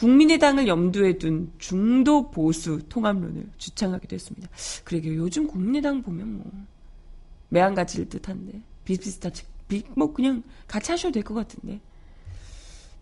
국민의당을 0.00 0.66
염두에 0.66 1.18
둔 1.18 1.52
중도 1.58 2.30
보수 2.30 2.80
통합론을 2.88 3.50
주창하기도 3.58 4.14
했습니다. 4.14 4.48
그러게요. 4.84 5.16
요즘 5.16 5.46
국민의당 5.46 6.00
보면 6.02 6.38
뭐 6.38 6.50
매한가지일 7.50 8.08
듯한데 8.08 8.62
비슷비슷하지 8.84 9.44
뭐 9.94 10.12
그냥 10.14 10.42
같이 10.66 10.90
하셔도 10.90 11.12
될 11.12 11.22
것 11.22 11.34
같은데. 11.34 11.80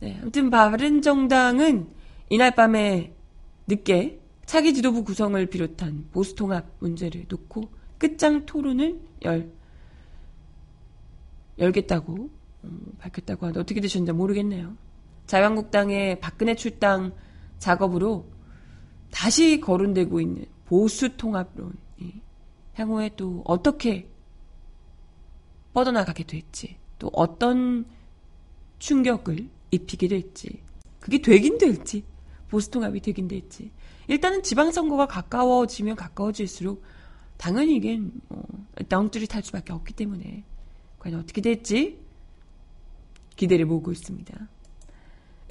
네, 0.00 0.19
아무튼 0.21 0.50
바른정당은 0.50 1.87
이날 2.31 2.55
밤에 2.55 3.14
늦게 3.69 4.21
차기 4.45 4.75
지도부 4.75 5.05
구성을 5.05 5.45
비롯한 5.47 6.09
보수 6.12 6.35
통합 6.35 6.67
문제를 6.81 7.26
놓고 7.28 7.69
끝장 7.99 8.45
토론을 8.45 9.00
열, 9.23 9.50
열겠다고 11.59 12.31
음, 12.64 12.81
밝혔다고 12.99 13.47
하는데 13.47 13.61
어떻게 13.61 13.81
되셨는지 13.81 14.12
모르겠네요. 14.12 14.76
자유한국당의 15.28 16.18
박근혜 16.20 16.56
출당 16.56 17.12
작업으로 17.58 18.26
다시 19.12 19.61
거론되고 19.61 20.20
있는 20.20 20.47
보수 20.64 21.16
통합론이 21.16 22.23
향후에 22.75 23.11
또 23.16 23.42
어떻게 23.44 24.08
뻗어나가게 25.73 26.25
될지 26.25 26.76
또 26.99 27.11
어떤 27.12 27.87
충격을 28.78 29.49
입히게 29.70 30.08
될지 30.08 30.62
그게 30.99 31.18
되긴 31.18 31.58
될지 31.58 32.04
보수 32.49 32.70
통합이 32.70 33.00
되긴 33.00 33.28
될지 33.28 33.70
일단은 34.08 34.42
지방선거가 34.42 35.06
가까워지면 35.06 35.97
가까워질수록 35.97 36.82
당연히 37.37 37.76
이게 37.76 38.00
뭐 38.28 38.42
엉줄이 38.90 39.26
탈 39.26 39.42
수밖에 39.42 39.75
없기 39.75 39.92
때문에 39.92 40.44
과연 40.99 41.20
어떻게 41.20 41.42
될지 41.42 42.00
기대를 43.37 43.66
모으고 43.66 43.92
있습니다. 43.92 44.49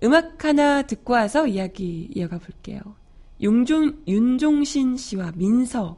음악 0.04 0.46
하나 0.46 0.84
듣고 0.84 1.14
와서 1.14 1.48
이야기 1.48 2.10
이어가 2.16 2.38
볼게요. 2.38 2.80
용종, 3.42 4.04
윤종신 4.08 4.98
씨와 4.98 5.34
민서 5.36 5.98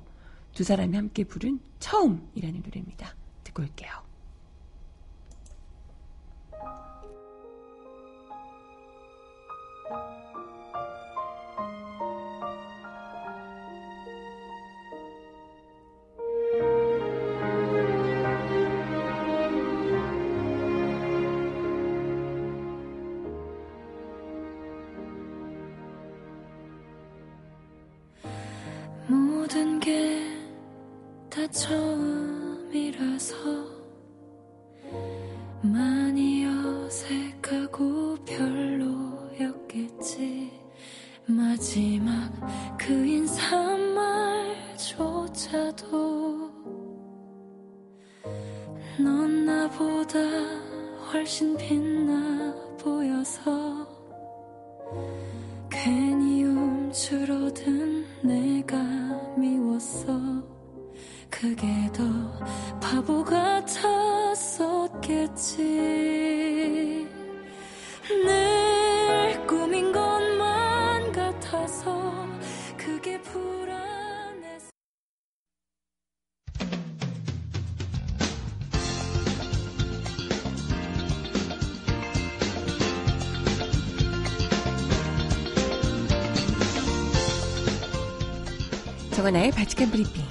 두 0.54 0.64
사람이 0.64 0.96
함께 0.96 1.24
부른 1.24 1.60
처음이라는 1.80 2.62
노래입니다. 2.66 3.16
듣고 3.44 3.64
올게요. 3.64 4.09
처음이라서 31.52 33.36
많이 35.62 36.46
어색하고 36.46 38.16
별로였겠지. 38.26 39.90
마지막 41.26 42.32
그 42.78 42.94
인사말조차도 43.06 44.10
넌 49.00 49.46
나보다 49.46 50.20
훨씬 51.12 51.56
빛나 51.58 52.54
보여서 52.78 53.79
바칙한 89.70 89.92
브리핑 89.92 90.24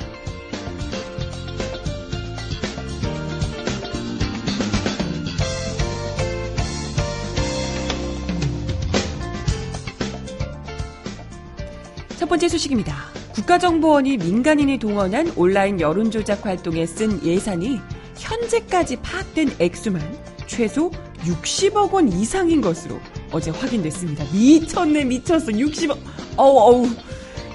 첫 12.17 12.29
번째 12.29 12.49
소식입니다. 12.49 12.95
국가정보원이 13.33 14.17
민간인이 14.19 14.79
동원한 14.79 15.33
온라인 15.37 15.81
여론조작 15.81 16.45
활동에 16.45 16.85
쓴 16.87 17.23
예산이 17.25 17.81
현재까지 18.17 18.97
파악된 18.97 19.57
액수만 19.61 20.03
최소 20.47 20.91
60억 21.25 21.93
원 21.93 22.09
이상인 22.09 22.61
것으로 22.61 22.99
어제 23.31 23.51
확인됐습니다. 23.51 24.25
미쳤네, 24.33 25.05
미쳤어. 25.05 25.47
60억. 25.53 25.97
어우, 26.37 26.59
어우. 26.59 27.08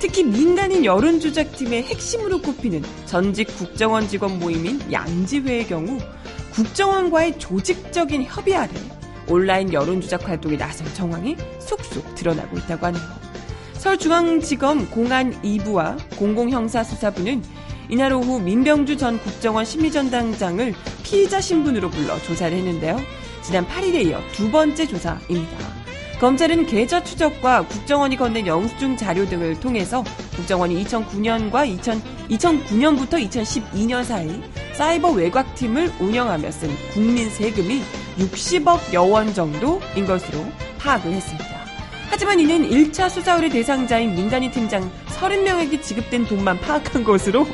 특히 0.04 0.22
민간인 0.22 0.84
여론조작팀의 0.84 1.84
핵심으로 1.84 2.42
꼽히는 2.42 2.84
전직 3.06 3.48
국정원 3.58 4.06
직원 4.10 4.38
모임인 4.38 4.92
양지회의 4.92 5.66
경우 5.66 5.98
국정원과의 6.52 7.40
조직적인 7.40 8.24
협의 8.24 8.58
아래 8.58 8.70
온라인 9.30 9.72
여론조작 9.72 10.28
활동에 10.28 10.58
나선 10.58 10.94
정황이 10.94 11.38
속속 11.60 12.16
드러나고 12.16 12.58
있다고 12.58 12.88
하네요. 12.88 13.02
서울중앙지검 13.76 14.90
공안 14.90 15.42
2부와 15.42 15.98
공공형사수사부는 16.18 17.42
이날 17.88 18.12
오후 18.12 18.42
민병주 18.42 18.98
전 18.98 19.18
국정원 19.20 19.64
심리전당장을 19.64 20.76
피의자 21.04 21.40
신분으로 21.40 21.90
불러 21.90 22.22
조사를 22.24 22.58
했는데요. 22.58 23.00
지난 23.42 23.66
8일에 23.66 24.06
이어 24.08 24.20
두 24.34 24.52
번째 24.52 24.86
조사입니다. 24.86 25.83
검찰은 26.20 26.68
계좌 26.68 27.04
추적과 27.04 27.68
국정원이 27.68 28.16
건넨 28.16 28.48
영수증 28.48 28.96
자료 28.96 29.26
등을 29.26 29.60
통해서 29.60 30.04
국정원이 30.36 30.84
2009년과 30.86 31.68
2000, 31.68 32.02
2009년부터 32.30 33.30
2012년 33.30 34.04
사이 34.04 34.42
사이버 34.74 35.12
외곽팀을 35.12 35.92
운영하며 36.00 36.52
쓴 36.52 36.70
국민 36.94 37.30
세금이 37.30 37.82
60억여 38.20 39.12
원 39.12 39.34
정도인 39.34 40.06
것으로 40.06 40.46
파악을 40.80 41.12
했습니다. 41.12 41.64
하지만 42.10 42.40
이는 42.40 42.70
1차 42.70 43.10
수사 43.10 43.36
의뢰 43.36 43.50
대상자인 43.50 44.16
민간인 44.16 44.52
팀장 44.52 44.90
30명에게 45.08 45.82
지급된 45.82 46.26
돈만 46.26 46.60
파악한 46.62 47.04
것으로 47.04 47.48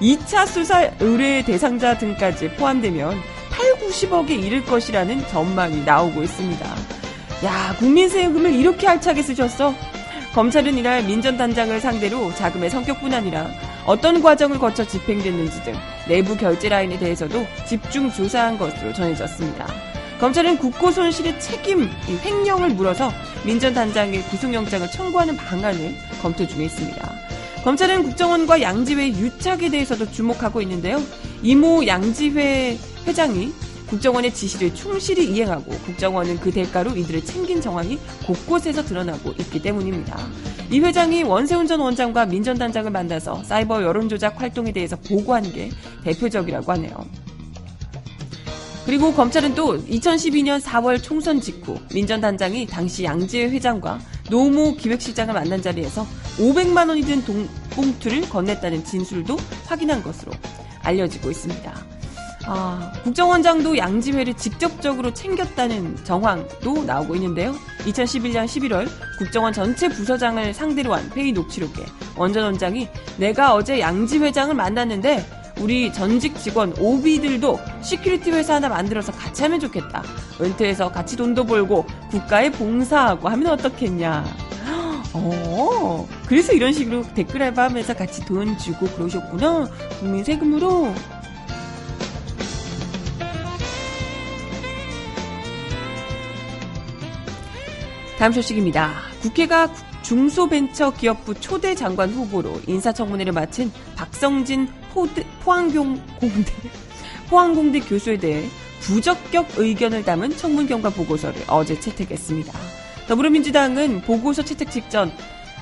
2차 0.00 0.46
수사 0.46 0.90
의뢰 1.00 1.44
대상자 1.44 1.96
등까지 1.96 2.50
포함되면 2.56 3.16
8, 3.50 3.74
90억에 3.76 4.30
이를 4.30 4.64
것이라는 4.64 5.26
전망이 5.28 5.84
나오고 5.84 6.22
있습니다. 6.22 7.03
야, 7.42 7.74
국민 7.78 8.08
세금을 8.08 8.54
이렇게 8.54 8.86
알차게 8.86 9.22
쓰셨어? 9.22 9.74
검찰은 10.34 10.78
이날 10.78 11.04
민전단장을 11.04 11.78
상대로 11.80 12.32
자금의 12.34 12.70
성격뿐 12.70 13.12
아니라 13.12 13.48
어떤 13.86 14.22
과정을 14.22 14.58
거쳐 14.58 14.84
집행됐는지 14.84 15.62
등 15.62 15.74
내부 16.08 16.36
결제 16.36 16.68
라인에 16.68 16.98
대해서도 16.98 17.46
집중 17.66 18.10
조사한 18.10 18.58
것으로 18.58 18.92
전해졌습니다. 18.92 19.66
검찰은 20.18 20.58
국고 20.58 20.90
손실의 20.90 21.38
책임 21.38 21.90
횡령을 22.24 22.70
물어서 22.70 23.12
민전 23.44 23.74
단장의 23.74 24.22
구속영장을 24.22 24.90
청구하는 24.90 25.36
방안을 25.36 25.94
검토 26.22 26.46
중에 26.46 26.64
있습니다. 26.64 27.12
검찰은 27.62 28.04
국정원과 28.04 28.60
양지회 28.62 29.08
유착에 29.08 29.68
대해서도 29.68 30.10
주목하고 30.10 30.62
있는데요. 30.62 31.00
이모 31.42 31.86
양지회 31.86 32.78
회장이 33.06 33.52
국정원의 33.88 34.32
지시를 34.34 34.74
충실히 34.74 35.30
이행하고 35.30 35.70
국정원은 35.70 36.40
그 36.40 36.50
대가로 36.50 36.96
이들을 36.96 37.24
챙긴 37.24 37.60
정황이 37.60 37.98
곳곳에서 38.26 38.82
드러나고 38.84 39.32
있기 39.38 39.60
때문입니다. 39.62 40.18
이 40.70 40.80
회장이 40.80 41.22
원세훈 41.24 41.66
전 41.66 41.80
원장과 41.80 42.26
민 42.26 42.42
전 42.44 42.58
단장을 42.58 42.90
만나서 42.90 43.42
사이버 43.44 43.82
여론조작 43.82 44.40
활동에 44.40 44.72
대해서 44.72 44.96
보고한 44.96 45.50
게 45.52 45.70
대표적이라고 46.04 46.72
하네요. 46.72 46.94
그리고 48.84 49.14
검찰은 49.14 49.54
또 49.54 49.78
2012년 49.78 50.60
4월 50.60 51.02
총선 51.02 51.40
직후 51.40 51.78
민 51.92 52.06
전 52.06 52.20
단장이 52.20 52.66
당시 52.66 53.04
양지회 53.04 53.48
회장과 53.48 53.98
노무 54.28 54.76
기획실장을 54.76 55.32
만난 55.32 55.62
자리에서 55.62 56.06
500만 56.38 56.88
원이 56.88 57.02
든 57.02 57.22
봉투를 57.70 58.22
건넸다는 58.22 58.84
진술도 58.84 59.36
확인한 59.66 60.02
것으로 60.02 60.32
알려지고 60.82 61.30
있습니다. 61.30 61.93
아, 62.46 62.92
국정원장도 63.04 63.76
양지회를 63.76 64.34
직접적으로 64.34 65.12
챙겼다는 65.14 65.96
정황도 66.04 66.84
나오고 66.84 67.14
있는데요. 67.16 67.54
2011년 67.86 68.44
11월 68.46 68.88
국정원 69.18 69.52
전체 69.52 69.88
부서장을 69.88 70.52
상대로 70.52 70.94
한 70.94 71.10
회의 71.16 71.32
녹취록에 71.32 71.84
원 72.16 72.30
전 72.30 72.44
원장이 72.44 72.88
내가 73.16 73.54
어제 73.54 73.80
양지회장을 73.80 74.54
만났는데 74.54 75.24
우리 75.60 75.92
전직 75.92 76.38
직원 76.38 76.74
OB들도 76.78 77.58
security 77.82 78.30
회사 78.32 78.54
하나 78.54 78.68
만들어서 78.68 79.12
같이 79.12 79.42
하면 79.42 79.60
좋겠다. 79.60 80.02
은퇴해서 80.40 80.90
같이 80.90 81.16
돈도 81.16 81.44
벌고 81.44 81.86
국가에 82.10 82.50
봉사하고 82.50 83.28
하면 83.28 83.52
어떻겠냐. 83.52 84.24
어, 85.16 86.08
그래서 86.26 86.52
이런 86.52 86.72
식으로 86.72 87.04
댓글 87.14 87.40
알바하면서 87.44 87.94
같이 87.94 88.24
돈 88.24 88.58
주고 88.58 88.86
그러셨구나. 88.86 89.68
국민 90.00 90.24
세금으로. 90.24 90.92
다음 98.18 98.32
소식입니다. 98.32 98.92
국회가 99.20 99.72
중소벤처기업부 100.02 101.34
초대 101.40 101.74
장관 101.74 102.10
후보로 102.10 102.60
인사청문회를 102.66 103.32
마친 103.32 103.72
박성진 103.96 104.68
포드, 104.92 105.24
포항공, 105.42 106.00
공대, 106.20 106.52
포항공대 107.28 107.80
교수에 107.80 108.16
대해 108.16 108.44
부적격 108.80 109.48
의견을 109.56 110.04
담은 110.04 110.36
청문 110.36 110.66
경과 110.66 110.90
보고서를 110.90 111.42
어제 111.48 111.78
채택했습니다. 111.80 112.52
더불어민주당은 113.08 114.02
보고서 114.02 114.42
채택 114.42 114.70
직전 114.70 115.10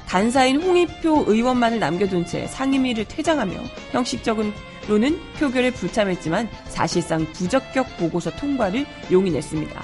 간사인 0.06 0.60
홍익표 0.60 1.24
의원만을 1.28 1.78
남겨둔 1.78 2.26
채 2.26 2.46
상임위를 2.46 3.06
퇴장하며 3.06 3.54
형식적으로는 3.92 5.18
표결에 5.38 5.70
불참했지만 5.70 6.50
사실상 6.68 7.24
부적격 7.32 7.96
보고서 7.96 8.30
통과를 8.32 8.84
용인했습니다. 9.10 9.82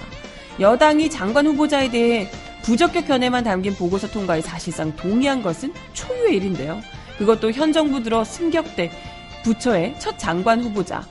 여당이 0.60 1.08
장관 1.08 1.46
후보자에 1.46 1.90
대해 1.90 2.28
부적격 2.68 3.06
견해만 3.06 3.44
담긴 3.44 3.74
보고서 3.74 4.06
통과에 4.10 4.42
사실상 4.42 4.94
동의한 4.94 5.42
것은 5.42 5.72
초유의 5.94 6.36
일인데요. 6.36 6.82
그것도 7.16 7.50
현 7.52 7.72
정부 7.72 8.02
들어 8.02 8.22
승격대 8.22 8.90
부처의 9.42 9.94
첫 9.98 10.18
장관 10.18 10.62
후보자 10.62 11.02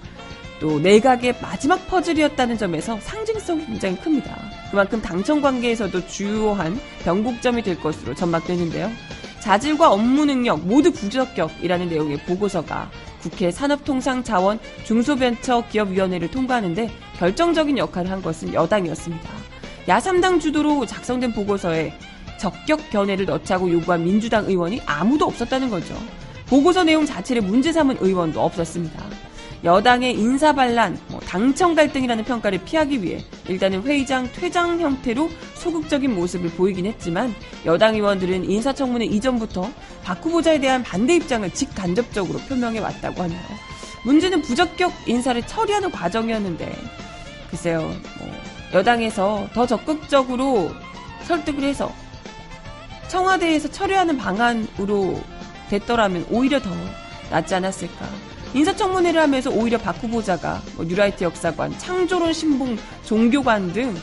또 0.59 0.77
내각의 0.77 1.33
마지막 1.41 1.87
퍼즐이었다는 1.87 2.59
점에서 2.59 2.99
상징성이 2.99 3.65
굉장히 3.65 3.99
큽니다. 3.99 4.37
그만큼 4.69 5.01
당청 5.01 5.41
관계에서도 5.41 6.05
주요한 6.05 6.79
변곡점이 7.03 7.63
될 7.63 7.79
것으로 7.79 8.13
전망되는데요. 8.13 8.91
자질과 9.39 9.89
업무 9.89 10.25
능력 10.25 10.59
모두 10.59 10.91
부적격이라는 10.91 11.89
내용의 11.89 12.17
보고서가 12.19 12.91
국회 13.19 13.49
산업통상자원 13.49 14.59
중소벤처기업위원회를 14.85 16.29
통과하는데 16.29 16.91
결정적인 17.17 17.79
역할을 17.79 18.11
한 18.11 18.21
것은 18.21 18.53
여당이었습니다. 18.53 19.56
야3당 19.87 20.39
주도로 20.39 20.85
작성된 20.85 21.33
보고서에 21.33 21.93
적격 22.37 22.89
견해를 22.89 23.25
넣자고 23.25 23.71
요구한 23.71 24.03
민주당 24.03 24.45
의원이 24.45 24.81
아무도 24.85 25.25
없었다는 25.25 25.69
거죠. 25.69 25.95
보고서 26.47 26.83
내용 26.83 27.05
자체를 27.05 27.41
문제 27.41 27.71
삼은 27.71 27.97
의원도 27.99 28.41
없었습니다. 28.41 29.03
여당의 29.63 30.13
인사반란, 30.13 30.99
뭐 31.07 31.19
당청 31.21 31.73
갈등이라는 31.73 32.23
평가를 32.25 32.59
피하기 32.63 33.01
위해 33.01 33.23
일단은 33.47 33.81
회의장 33.81 34.29
퇴장 34.31 34.79
형태로 34.79 35.29
소극적인 35.55 36.13
모습을 36.13 36.51
보이긴 36.51 36.85
했지만 36.85 37.33
여당 37.65 37.95
의원들은 37.95 38.49
인사청문회 38.49 39.05
이전부터 39.05 39.71
박 40.03 40.23
후보자에 40.23 40.59
대한 40.59 40.83
반대 40.83 41.15
입장을 41.15 41.49
직간접적으로 41.51 42.37
표명해 42.39 42.79
왔다고 42.79 43.23
하네요. 43.23 43.41
문제는 44.05 44.43
부적격 44.43 44.93
인사를 45.07 45.41
처리하는 45.47 45.91
과정이었는데 45.91 46.71
글쎄요, 47.49 47.79
뭐 48.19 48.31
여당에서 48.73 49.47
더 49.53 49.65
적극적으로 49.65 50.71
설득을 51.23 51.63
해서 51.63 51.91
청와대에서 53.07 53.71
처리하는 53.71 54.17
방안으로 54.17 55.21
됐더라면 55.69 56.25
오히려 56.29 56.59
더 56.59 56.69
낫지 57.29 57.55
않았을까. 57.55 58.05
인사청문회를 58.53 59.21
하면서 59.21 59.49
오히려 59.49 59.77
박 59.77 60.01
후보자가 60.01 60.61
뭐 60.75 60.85
뉴라이트 60.85 61.23
역사관, 61.23 61.77
창조론 61.77 62.33
신봉, 62.33 62.77
종교관 63.05 63.73
등 63.73 63.97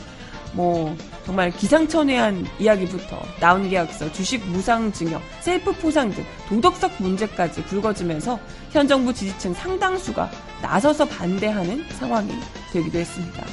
뭐 0.55 0.95
정말 1.25 1.51
기상천외한 1.51 2.45
이야기부터 2.59 3.21
나온 3.39 3.69
계약서, 3.69 4.11
주식 4.13 4.45
무상 4.47 4.91
증여, 4.91 5.21
셀프 5.41 5.71
포상 5.73 6.09
등 6.09 6.23
도덕적 6.47 6.91
문제까지 6.99 7.63
불거지면서 7.65 8.39
현 8.71 8.87
정부 8.87 9.13
지지층 9.13 9.53
상당수가 9.53 10.31
나서서 10.61 11.05
반대하는 11.05 11.83
상황이 11.89 12.31
되기도 12.71 12.99
했습니다. 12.99 13.43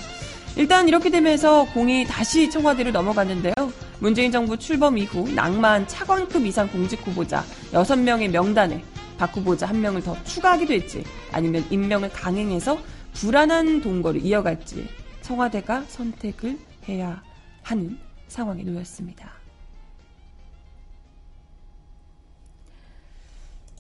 일단 0.57 0.87
이렇게 0.87 1.11
되면서 1.11 1.65
공이 1.73 2.05
다시 2.05 2.51
청와대로 2.51 2.91
넘어갔는데요. 2.91 3.55
문재인 4.01 4.31
정부 4.31 4.57
출범 4.59 4.99
이후 4.99 5.29
낭만 5.33 5.87
차관급 5.89 6.45
이상 6.45 6.69
공직 6.69 7.07
후보자 7.07 7.43
6명의 7.73 8.29
명단에 8.29 8.83
박 9.17 9.35
후보자 9.35 9.67
한 9.67 9.81
명을 9.81 10.03
더 10.03 10.21
추가하기도 10.25 10.75
했지 10.75 11.05
아니면 11.31 11.65
임명을 11.71 12.11
강행해서 12.11 12.79
불안한 13.15 13.81
동거를 13.81 14.25
이어갈지 14.25 14.89
청와대가 15.23 15.85
선택을 15.89 16.59
해야 16.89 17.23
하는 17.63 17.99
상황에 18.29 18.63
놓였습니다. 18.63 19.31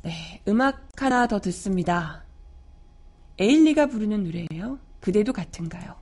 네, 0.05 0.41
음악 0.49 0.87
하나 0.97 1.27
더 1.27 1.41
듣습니다. 1.41 2.25
에일리가 3.39 3.87
부르는 3.87 4.25
노래예요. 4.25 4.79
그대도 5.01 5.33
같은가요? 5.33 6.02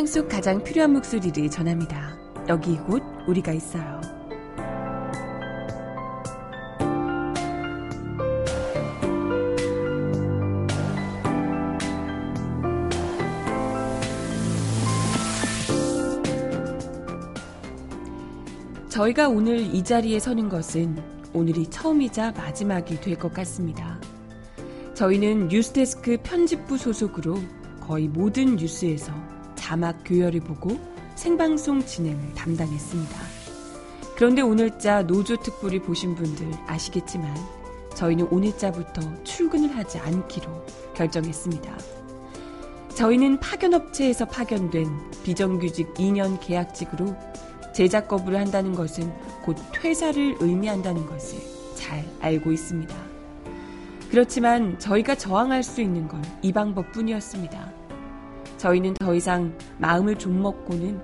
세상 0.00 0.06
속 0.06 0.28
가장 0.30 0.64
필요한 0.64 0.94
목소리를 0.94 1.50
전합니다. 1.50 2.16
여기 2.48 2.78
곧 2.78 3.02
우리가 3.28 3.52
있어요. 3.52 4.00
저희가 18.88 19.28
오늘 19.28 19.58
이 19.60 19.84
자리에 19.84 20.18
서는 20.18 20.48
것은 20.48 20.96
오늘이 21.34 21.66
처음이자 21.66 22.32
마지막이 22.32 23.02
될 23.02 23.18
것 23.18 23.34
같습니다. 23.34 24.00
저희는 24.94 25.48
뉴스데스크 25.48 26.16
편집부 26.22 26.78
소속으로 26.78 27.36
거의 27.80 28.08
모든 28.08 28.56
뉴스에서 28.56 29.39
자막 29.70 30.02
교열을 30.04 30.40
보고 30.40 30.80
생방송 31.14 31.86
진행을 31.86 32.34
담당했습니다. 32.34 33.16
그런데 34.16 34.42
오늘자 34.42 35.02
노조 35.02 35.36
특보를 35.36 35.80
보신 35.80 36.16
분들 36.16 36.50
아시겠지만 36.66 37.32
저희는 37.94 38.26
오늘자부터 38.32 39.22
출근을 39.22 39.76
하지 39.76 40.00
않기로 40.00 40.66
결정했습니다. 40.94 41.78
저희는 42.96 43.38
파견업체에서 43.38 44.24
파견된 44.24 44.88
비정규직 45.22 45.94
2년 45.94 46.40
계약직으로 46.40 47.14
제작 47.72 48.08
거부를 48.08 48.40
한다는 48.40 48.74
것은 48.74 49.12
곧 49.44 49.56
퇴사를 49.72 50.38
의미한다는 50.40 51.06
것을 51.06 51.38
잘 51.76 52.04
알고 52.20 52.50
있습니다. 52.50 52.92
그렇지만 54.10 54.80
저희가 54.80 55.14
저항할 55.14 55.62
수 55.62 55.80
있는 55.80 56.08
건 56.08 56.20
이 56.42 56.52
방법 56.52 56.90
뿐이었습니다. 56.90 57.79
저희는 58.60 58.92
더 59.00 59.14
이상 59.14 59.56
마음을 59.78 60.18
좀먹고는 60.18 61.00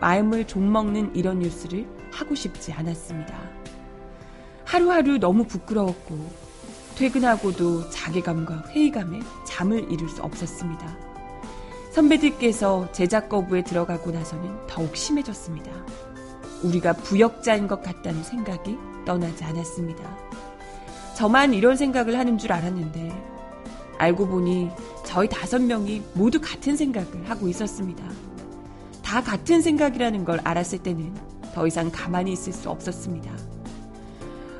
마음을 0.00 0.46
좀먹는 0.46 1.16
이런 1.16 1.40
뉴스를 1.40 1.84
하고 2.12 2.36
싶지 2.36 2.72
않았습니다. 2.72 3.36
하루하루 4.64 5.18
너무 5.18 5.42
부끄러웠고 5.44 6.16
퇴근하고도 6.94 7.90
자괴감과 7.90 8.68
회의감에 8.68 9.18
잠을 9.44 9.90
이룰 9.90 10.08
수 10.08 10.22
없었습니다. 10.22 10.96
선배들께서 11.90 12.92
제작 12.92 13.28
거부에 13.28 13.64
들어가고 13.64 14.12
나서는 14.12 14.68
더욱 14.68 14.96
심해졌습니다. 14.96 15.72
우리가 16.62 16.92
부역자인 16.92 17.66
것 17.66 17.82
같다는 17.82 18.22
생각이 18.22 18.78
떠나지 19.04 19.42
않았습니다. 19.42 20.16
저만 21.16 21.54
이런 21.54 21.74
생각을 21.76 22.16
하는 22.16 22.38
줄 22.38 22.52
알았는데 22.52 23.39
알고 24.00 24.26
보니 24.28 24.70
저희 25.04 25.28
다섯 25.28 25.60
명이 25.60 26.02
모두 26.14 26.40
같은 26.40 26.74
생각을 26.74 27.28
하고 27.28 27.48
있었습니다. 27.48 28.02
다 29.04 29.22
같은 29.22 29.60
생각이라는 29.60 30.24
걸 30.24 30.40
알았을 30.42 30.78
때는 30.78 31.14
더 31.54 31.66
이상 31.66 31.90
가만히 31.92 32.32
있을 32.32 32.52
수 32.52 32.70
없었습니다. 32.70 33.30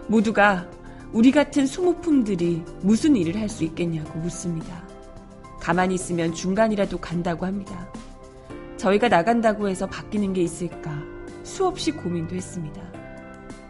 모두가 0.09 0.68
우리 1.12 1.31
같은 1.31 1.66
수모품들이 1.66 2.62
무슨 2.83 3.16
일을 3.16 3.40
할 3.40 3.48
수 3.48 3.64
있겠냐고 3.64 4.18
묻습니다. 4.18 4.85
가만히 5.59 5.94
있으면 5.94 6.35
중간이라도 6.35 6.98
간다고 6.98 7.46
합니다. 7.46 7.90
저희가 8.76 9.09
나간다고 9.09 9.68
해서 9.68 9.87
바뀌는 9.87 10.35
게 10.35 10.42
있을까 10.42 11.03
수없이 11.44 11.92
고민도 11.92 12.35
했습니다. 12.37 12.83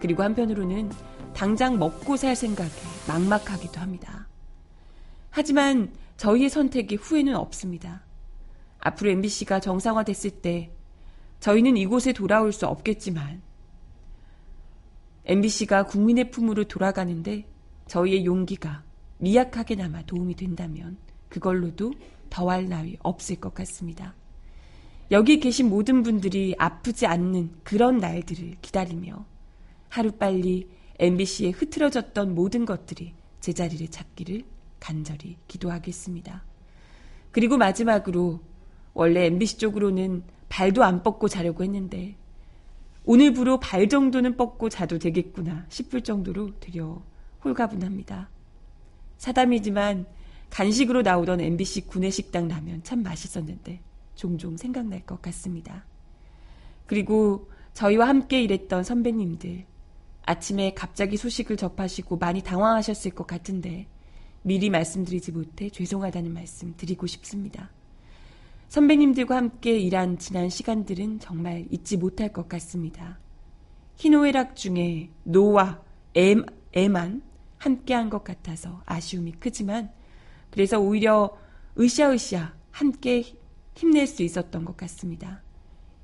그리고 0.00 0.24
한편으로는 0.24 0.90
당장 1.35 1.78
먹고 1.78 2.16
살 2.16 2.35
생각에 2.35 2.70
막막하기도 3.06 3.80
합니다. 3.80 4.29
하지만 5.30 5.94
저희의 6.16 6.50
선택에 6.50 6.96
후회는 6.96 7.34
없습니다. 7.36 8.04
앞으로 8.78 9.10
MBC가 9.10 9.60
정상화됐을 9.60 10.42
때 10.42 10.70
저희는 11.40 11.76
이곳에 11.76 12.12
돌아올 12.12 12.52
수 12.52 12.66
없겠지만 12.66 13.42
MBC가 15.24 15.84
국민의 15.84 16.30
품으로 16.30 16.64
돌아가는데 16.64 17.46
저희의 17.86 18.24
용기가 18.24 18.82
미약하게나마 19.18 20.02
도움이 20.02 20.34
된다면 20.34 20.98
그걸로도 21.28 21.92
더할 22.30 22.68
나위 22.68 22.96
없을 23.00 23.36
것 23.36 23.54
같습니다. 23.54 24.14
여기 25.10 25.40
계신 25.40 25.68
모든 25.68 26.02
분들이 26.02 26.54
아프지 26.58 27.06
않는 27.06 27.50
그런 27.64 27.98
날들을 27.98 28.56
기다리며 28.62 29.24
하루빨리 29.88 30.68
MBC에 30.98 31.50
흐트러졌던 31.50 32.34
모든 32.34 32.64
것들이 32.64 33.14
제자리를 33.40 33.88
찾기를 33.88 34.44
간절히 34.80 35.36
기도하겠습니다. 35.46 36.42
그리고 37.30 37.56
마지막으로 37.56 38.40
원래 38.92 39.26
MBC 39.26 39.58
쪽으로는 39.58 40.24
발도 40.48 40.82
안 40.82 41.02
뻗고 41.02 41.28
자려고 41.28 41.62
했는데 41.62 42.16
오늘부로 43.04 43.60
발 43.60 43.88
정도는 43.88 44.36
뻗고 44.36 44.68
자도 44.68 44.98
되겠구나 44.98 45.66
싶을 45.68 46.02
정도로 46.02 46.58
되려 46.58 47.02
홀가분합니다. 47.44 48.28
사담이지만 49.16 50.06
간식으로 50.50 51.02
나오던 51.02 51.40
MBC 51.40 51.82
구내식당 51.82 52.48
라면 52.48 52.82
참 52.82 53.02
맛있었는데 53.02 53.80
종종 54.16 54.56
생각날 54.56 55.06
것 55.06 55.22
같습니다. 55.22 55.84
그리고 56.86 57.48
저희와 57.72 58.08
함께 58.08 58.42
일했던 58.42 58.82
선배님들 58.82 59.64
아침에 60.26 60.74
갑자기 60.74 61.16
소식을 61.16 61.56
접하시고 61.56 62.16
많이 62.16 62.42
당황하셨을 62.42 63.12
것 63.12 63.26
같은데 63.26 63.86
미리 64.42 64.70
말씀드리지 64.70 65.33
못해 65.33 65.70
죄송하다는 65.70 66.33
말씀 66.33 66.74
드리고 66.76 67.07
싶습니다. 67.07 67.70
선배님들과 68.68 69.37
함께 69.37 69.79
일한 69.79 70.18
지난 70.18 70.48
시간들은 70.48 71.20
정말 71.20 71.66
잊지 71.70 71.96
못할 71.96 72.33
것 72.33 72.48
같습니다. 72.48 73.18
희노애락 73.96 74.57
중에 74.57 75.11
노와 75.24 75.83
애, 76.16 76.37
애만 76.72 77.22
함께한 77.59 78.09
것 78.09 78.24
같아서 78.24 78.83
아쉬움이 78.87 79.33
크지만 79.33 79.92
그래서 80.50 80.81
오히려 80.81 81.37
으쌰으쌰 81.79 82.55
함께 82.70 83.24
힘낼 83.74 84.07
수 84.07 84.22
있었던 84.22 84.64
것 84.64 84.76
같습니다. 84.76 85.42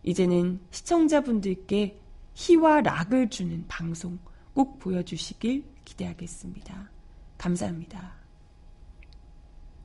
이제는 0.02 0.60
시청자분들께 0.70 2.00
희와 2.34 2.82
락을 2.82 3.30
주는 3.30 3.64
방송 3.66 4.18
꼭 4.52 4.78
보여주시길 4.78 5.64
기대하겠습니다. 5.84 6.90
감사합니다. 7.38 8.25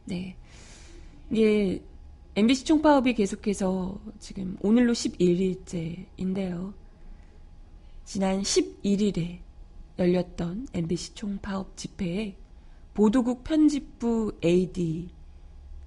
네. 0.06 0.36
예, 1.36 1.82
MBC 2.36 2.66
총파업이 2.66 3.14
계속해서 3.14 4.00
지금 4.20 4.58
오늘로 4.62 4.94
11일째인데요. 4.94 6.74
지난 8.06 8.42
11일에 8.42 9.40
열렸던 10.00 10.68
MBC 10.74 11.14
총파업 11.14 11.78
집회에 11.78 12.36
보도국 12.94 13.44
편집부 13.44 14.38
AD 14.44 15.10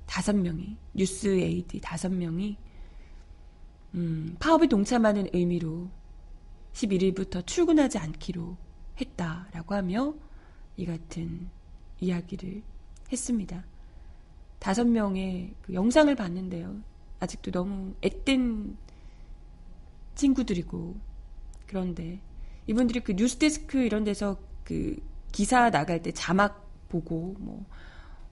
5명이, 0.06 0.76
뉴스 0.94 1.26
AD 1.28 1.80
5명이, 1.80 2.56
음, 3.94 4.36
파업에 4.38 4.66
동참하는 4.66 5.28
의미로 5.32 5.88
11일부터 6.72 7.46
출근하지 7.46 7.98
않기로 7.98 8.56
했다라고 9.00 9.74
하며 9.74 10.14
이 10.76 10.86
같은 10.86 11.48
이야기를 12.00 12.62
했습니다. 13.12 13.64
다섯 14.64 14.86
명의 14.86 15.52
그 15.60 15.74
영상을 15.74 16.14
봤는데요. 16.14 16.80
아직도 17.20 17.50
너무 17.50 17.92
앳된 18.00 18.78
친구들이고 20.14 20.96
그런데 21.66 22.18
이분들이 22.66 23.00
그 23.00 23.12
뉴스데스크 23.12 23.76
이런 23.82 24.04
데서 24.04 24.38
그 24.64 24.96
기사 25.32 25.68
나갈 25.68 26.00
때 26.00 26.12
자막 26.12 26.66
보고 26.88 27.36
뭐 27.40 27.66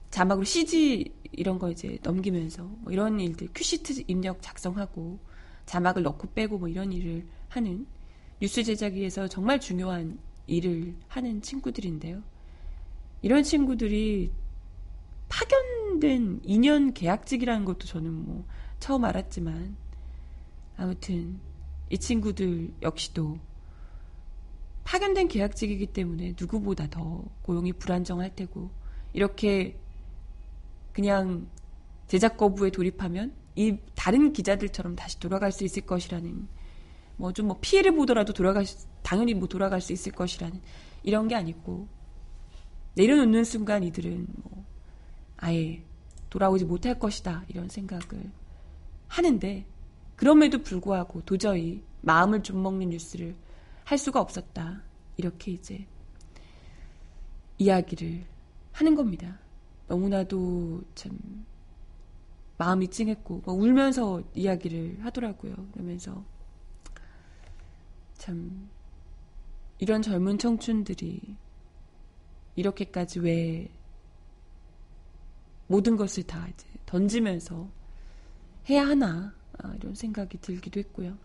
자막으로 0.08 0.44
CG 0.44 1.12
이런 1.32 1.58
거 1.58 1.70
이제 1.70 1.98
넘기면서 2.02 2.62
뭐 2.62 2.90
이런 2.94 3.20
일들 3.20 3.48
큐시트 3.54 4.04
입력 4.06 4.40
작성하고 4.40 5.18
자막을 5.66 6.02
넣고 6.02 6.28
빼고 6.32 6.56
뭐 6.56 6.68
이런 6.68 6.94
일을 6.94 7.26
하는 7.50 7.86
뉴스 8.40 8.64
제작위에서 8.64 9.28
정말 9.28 9.60
중요한 9.60 10.18
일을 10.46 10.94
하는 11.08 11.42
친구들인데요. 11.42 12.22
이런 13.20 13.42
친구들이 13.42 14.32
파견된 15.32 16.42
2년 16.42 16.92
계약직이라는 16.92 17.64
것도 17.64 17.86
저는 17.86 18.12
뭐 18.12 18.44
처음 18.78 19.04
알았지만 19.06 19.74
아무튼 20.76 21.40
이 21.88 21.96
친구들 21.96 22.70
역시도 22.82 23.38
파견된 24.84 25.28
계약직이기 25.28 25.86
때문에 25.86 26.34
누구보다 26.38 26.90
더 26.90 27.24
고용이 27.42 27.72
불안정할 27.72 28.34
테고 28.34 28.70
이렇게 29.14 29.78
그냥 30.92 31.46
제작 32.08 32.36
거부에 32.36 32.70
돌입하면 32.70 33.32
이 33.56 33.78
다른 33.94 34.34
기자들처럼 34.34 34.96
다시 34.96 35.18
돌아갈 35.18 35.50
수 35.50 35.64
있을 35.64 35.86
것이라는 35.86 36.46
뭐 37.16 37.32
좀뭐 37.32 37.54
뭐 37.54 37.58
피해를 37.62 37.94
보더라도 37.94 38.34
돌아갈 38.34 38.66
수, 38.66 38.86
당연히 39.02 39.32
뭐 39.32 39.48
돌아갈 39.48 39.80
수 39.80 39.94
있을 39.94 40.12
것이라는 40.12 40.60
이런 41.02 41.28
게 41.28 41.34
아니고 41.34 41.88
내려놓는 42.94 43.44
순간 43.44 43.82
이들은 43.82 44.26
뭐 44.42 44.62
아예 45.42 45.82
돌아오지 46.30 46.64
못할 46.64 46.98
것이다 46.98 47.44
이런 47.48 47.68
생각을 47.68 48.30
하는데 49.08 49.66
그럼에도 50.14 50.62
불구하고 50.62 51.22
도저히 51.22 51.82
마음을 52.00 52.44
좀 52.44 52.62
먹는 52.62 52.90
뉴스를 52.90 53.34
할 53.84 53.98
수가 53.98 54.20
없었다 54.20 54.82
이렇게 55.16 55.50
이제 55.50 55.84
이야기를 57.58 58.24
하는 58.70 58.94
겁니다. 58.94 59.40
너무나도 59.88 60.82
참 60.94 61.44
마음이 62.56 62.88
찡했고 62.88 63.42
울면서 63.44 64.22
이야기를 64.34 65.04
하더라고요. 65.04 65.54
그러면서 65.72 66.24
참 68.14 68.70
이런 69.80 70.02
젊은 70.02 70.38
청춘들이 70.38 71.36
이렇게까지 72.54 73.18
왜 73.18 73.68
모든 75.66 75.96
것을 75.96 76.24
다 76.24 76.46
이제 76.48 76.66
던지면서 76.86 77.68
해야 78.68 78.86
하나 78.86 79.34
아, 79.58 79.74
이런 79.76 79.94
생각이 79.94 80.38
들기도 80.40 80.80
했고요. 80.80 81.16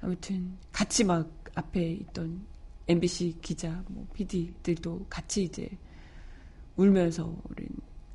아무튼 0.00 0.56
같이 0.72 1.04
막 1.04 1.30
앞에 1.54 1.92
있던 1.92 2.44
MBC 2.86 3.38
기자, 3.40 3.82
뭐 3.88 4.06
PD들도 4.12 5.06
같이 5.08 5.44
이제 5.44 5.68
울면서 6.76 7.34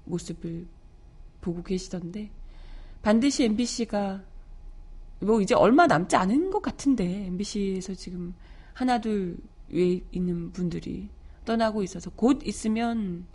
모습을 0.06 0.68
보고 1.42 1.64
계시던데 1.64 2.30
반드시 3.02 3.46
MBC가 3.46 4.24
뭐 5.22 5.42
이제 5.42 5.56
얼마 5.56 5.88
남지 5.88 6.16
않은 6.16 6.52
것 6.52 6.62
같은데 6.62 7.26
MBC에서 7.26 7.94
지금 7.96 8.34
하나 8.74 9.00
둘 9.00 9.38
위에 9.70 10.02
있는 10.12 10.52
분들이 10.52 11.10
떠나고 11.46 11.84
있어서 11.84 12.10
곧 12.12 12.46
있으면 12.46 13.26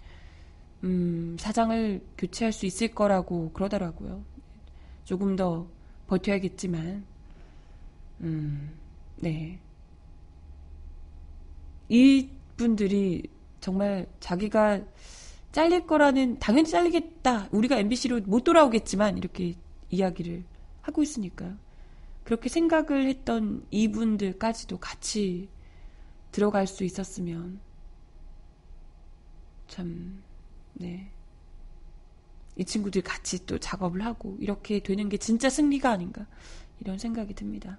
음, 0.84 1.36
사장을 1.40 2.00
교체할 2.18 2.52
수 2.52 2.66
있을 2.66 2.88
거라고 2.88 3.50
그러더라고요. 3.52 4.22
조금 5.04 5.34
더 5.34 5.66
버텨야겠지만, 6.08 7.04
음, 8.20 8.70
네. 9.16 9.58
이분들이 11.88 13.22
정말 13.60 14.06
자기가 14.20 14.82
잘릴 15.52 15.86
거라는, 15.86 16.38
당연히 16.38 16.68
잘리겠다. 16.68 17.48
우리가 17.50 17.78
MBC로 17.78 18.20
못 18.26 18.44
돌아오겠지만, 18.44 19.16
이렇게 19.16 19.54
이야기를 19.88 20.44
하고 20.82 21.02
있으니까요. 21.02 21.56
그렇게 22.24 22.50
생각을 22.50 23.06
했던 23.06 23.64
이분들까지도 23.70 24.78
같이 24.78 25.48
들어갈 26.30 26.66
수 26.66 26.84
있었으면, 26.84 27.60
참, 29.68 30.23
네. 30.74 31.10
이 32.56 32.64
친구들 32.64 33.02
같이 33.02 33.44
또 33.46 33.58
작업을 33.58 34.04
하고 34.04 34.36
이렇게 34.40 34.80
되는 34.80 35.08
게 35.08 35.16
진짜 35.16 35.50
승리가 35.50 35.90
아닌가 35.90 36.26
이런 36.80 36.98
생각이 36.98 37.34
듭니다. 37.34 37.78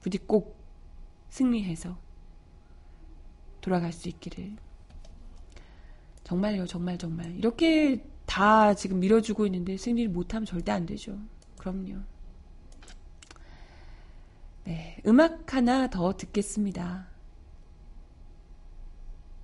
부디 0.00 0.18
꼭 0.18 0.56
승리해서 1.30 1.98
돌아갈 3.60 3.92
수 3.92 4.08
있기를. 4.08 4.56
정말요, 6.24 6.66
정말, 6.66 6.98
정말. 6.98 7.34
이렇게 7.36 8.04
다 8.26 8.74
지금 8.74 9.00
밀어주고 9.00 9.46
있는데 9.46 9.76
승리를 9.76 10.10
못하면 10.10 10.46
절대 10.46 10.72
안 10.72 10.86
되죠. 10.86 11.18
그럼요. 11.58 11.98
네, 14.64 14.98
음악 15.06 15.54
하나 15.54 15.90
더 15.90 16.16
듣겠습니다. 16.16 17.08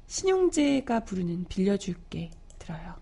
신용재가 0.06 1.00
부르는 1.00 1.44
빌려줄게. 1.44 2.30
들어요. 2.68 2.94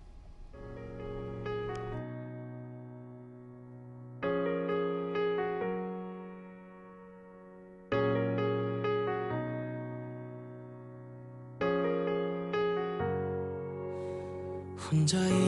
혼자 14.88 15.18
있 15.18 15.45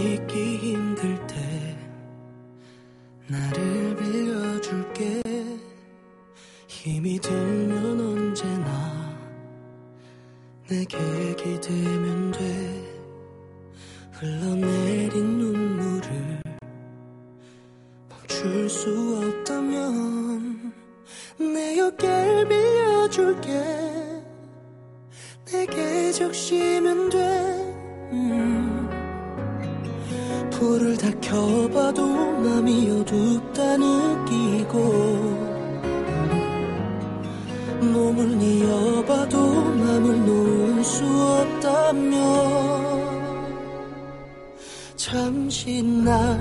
잠시 44.96 45.82
날 45.82 46.38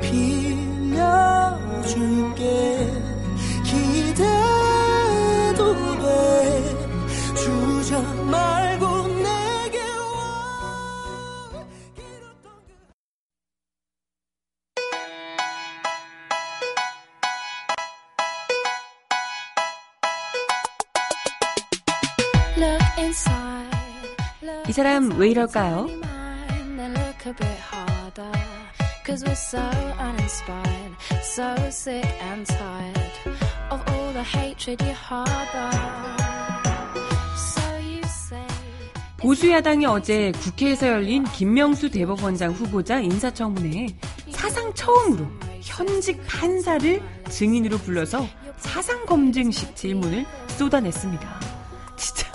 빌려줄게 0.00 0.66
사람 24.76 25.10
왜 25.18 25.30
이럴까요? 25.30 25.88
보수 39.16 39.50
야당이 39.50 39.86
어제 39.86 40.30
국회에서 40.32 40.88
열린 40.88 41.24
김명수 41.24 41.90
대법원장 41.90 42.52
후보자 42.52 43.00
인사청문회에 43.00 43.86
사상 44.28 44.74
처음으로 44.74 45.26
현직 45.62 46.22
판사를 46.26 47.00
증인으로 47.30 47.78
불러서 47.78 48.26
사상 48.58 49.06
검증식 49.06 49.74
질문을 49.74 50.26
쏟아냈습니다. 50.48 51.40
진짜 51.96 52.26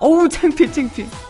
어우 0.00 0.28
창피해 0.28 0.72
창피해. 0.72 1.29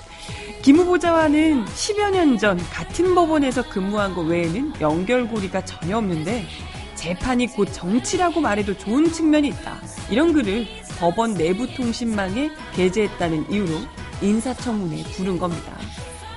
김 0.62 0.76
후보자와는 0.76 1.64
10여 1.64 2.10
년 2.10 2.38
전 2.38 2.58
같은 2.70 3.14
법원에서 3.14 3.68
근무한 3.68 4.14
것 4.14 4.22
외에는 4.22 4.74
연결고리가 4.80 5.64
전혀 5.64 5.96
없는데 5.96 6.46
재판이 6.94 7.48
곧 7.48 7.66
정치라고 7.72 8.40
말해도 8.40 8.76
좋은 8.76 9.10
측면이 9.10 9.48
있다. 9.48 9.78
이런 10.10 10.32
글을 10.34 10.66
법원 10.98 11.32
내부 11.34 11.66
통신망에 11.74 12.50
게재했다는 12.74 13.50
이유로 13.50 13.72
인사청문회에 14.20 15.04
부른 15.04 15.38
겁니다. 15.38 15.72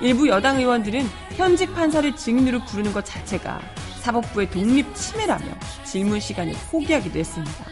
일부 0.00 0.26
여당 0.28 0.58
의원들은 0.58 1.06
현직 1.36 1.74
판사를 1.74 2.16
증인으로 2.16 2.64
부르는 2.64 2.92
것 2.94 3.04
자체가 3.04 3.60
사법부의 4.00 4.50
독립 4.50 4.94
침해라며 4.94 5.44
질문 5.84 6.18
시간을 6.18 6.54
포기하기도 6.70 7.18
했습니다. 7.18 7.64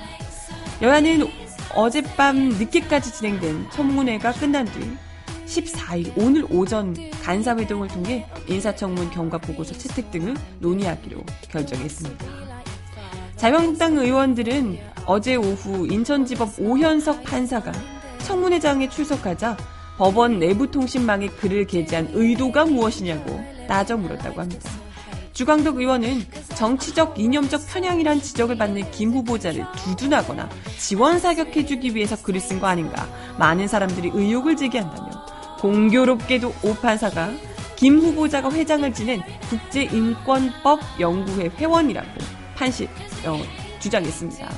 여야는 0.83 1.27
어젯밤 1.75 2.51
늦게까지 2.51 3.13
진행된 3.13 3.71
청문회가 3.71 4.33
끝난 4.33 4.67
뒤 4.67 4.97
14일 5.53 6.13
오늘 6.17 6.47
오전 6.51 6.95
간사회동을 7.23 7.89
통해 7.89 8.27
인사청문 8.49 9.11
경과 9.11 9.39
보고서 9.39 9.75
채택 9.75 10.11
등을 10.11 10.35
논의하기로 10.61 11.23
결정했습니다. 11.51 12.27
자유한국당 13.37 13.99
의원들은 13.99 14.79
어제 15.05 15.35
오후 15.35 15.87
인천지법 15.87 16.61
오현석 16.61 17.25
판사가 17.25 17.73
청문회장에 18.25 18.89
출석하자 18.89 19.57
법원 19.99 20.39
내부 20.39 20.71
통신망에 20.71 21.27
글을 21.27 21.67
게재한 21.67 22.11
의도가 22.13 22.65
무엇이냐고 22.67 23.41
따져 23.69 23.97
물었다고 23.97 24.41
합니다. 24.41 24.71
주광덕 25.33 25.79
의원은 25.79 26.23
정치적 26.55 27.19
이념적 27.19 27.67
편향이란 27.67 28.21
지적을 28.21 28.59
받는 28.59 28.91
김 28.91 29.13
후보자를 29.13 29.65
두둔하거나 29.77 30.49
지원 30.79 31.19
사격해주기 31.19 31.95
위해서 31.95 32.17
글을 32.23 32.39
쓴 32.39 32.61
거 32.61 32.67
아닌가 32.67 33.09
많은 33.39 33.67
사람들이 33.67 34.11
의혹을 34.13 34.57
제기한다며 34.57 35.22
공교롭게도 35.63 36.53
오 36.65 36.75
판사가 36.75 37.31
김 37.77 38.01
후보자가 38.01 38.51
회장을 38.51 38.93
지낸 38.93 39.23
국제인권법 39.49 40.81
연구회 40.99 41.51
회원이라고 41.57 42.09
판시 42.57 42.89
어, 43.25 43.41
주장했습니다. 43.79 44.49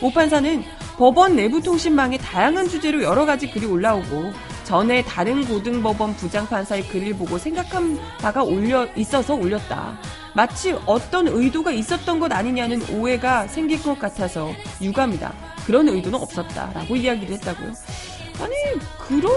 오 0.00 0.10
판사는 0.12 0.62
법원 0.96 1.34
내부 1.34 1.60
통신망에 1.60 2.18
다양한 2.18 2.68
주제로 2.68 3.02
여러 3.02 3.26
가지 3.26 3.50
글이 3.50 3.66
올라오고 3.66 4.32
전에 4.62 5.02
다른 5.02 5.44
고등법원 5.44 6.14
부장판사의 6.16 6.86
글을 6.88 7.14
보고 7.14 7.36
생각한 7.36 7.98
바가 8.20 8.44
올려 8.44 8.86
있어서 8.96 9.34
올렸다. 9.34 9.98
마치 10.34 10.72
어떤 10.86 11.26
의도가 11.28 11.72
있었던 11.72 12.18
것 12.20 12.32
아니냐는 12.32 12.80
오해가 12.92 13.46
생길 13.48 13.82
것 13.82 13.98
같아서 13.98 14.52
유감이다. 14.80 15.32
그런 15.66 15.88
의도는 15.88 16.18
없었다라고 16.18 16.96
이야기를 16.96 17.34
했다고요. 17.34 17.72
아니 18.40 18.54
그런 18.98 19.32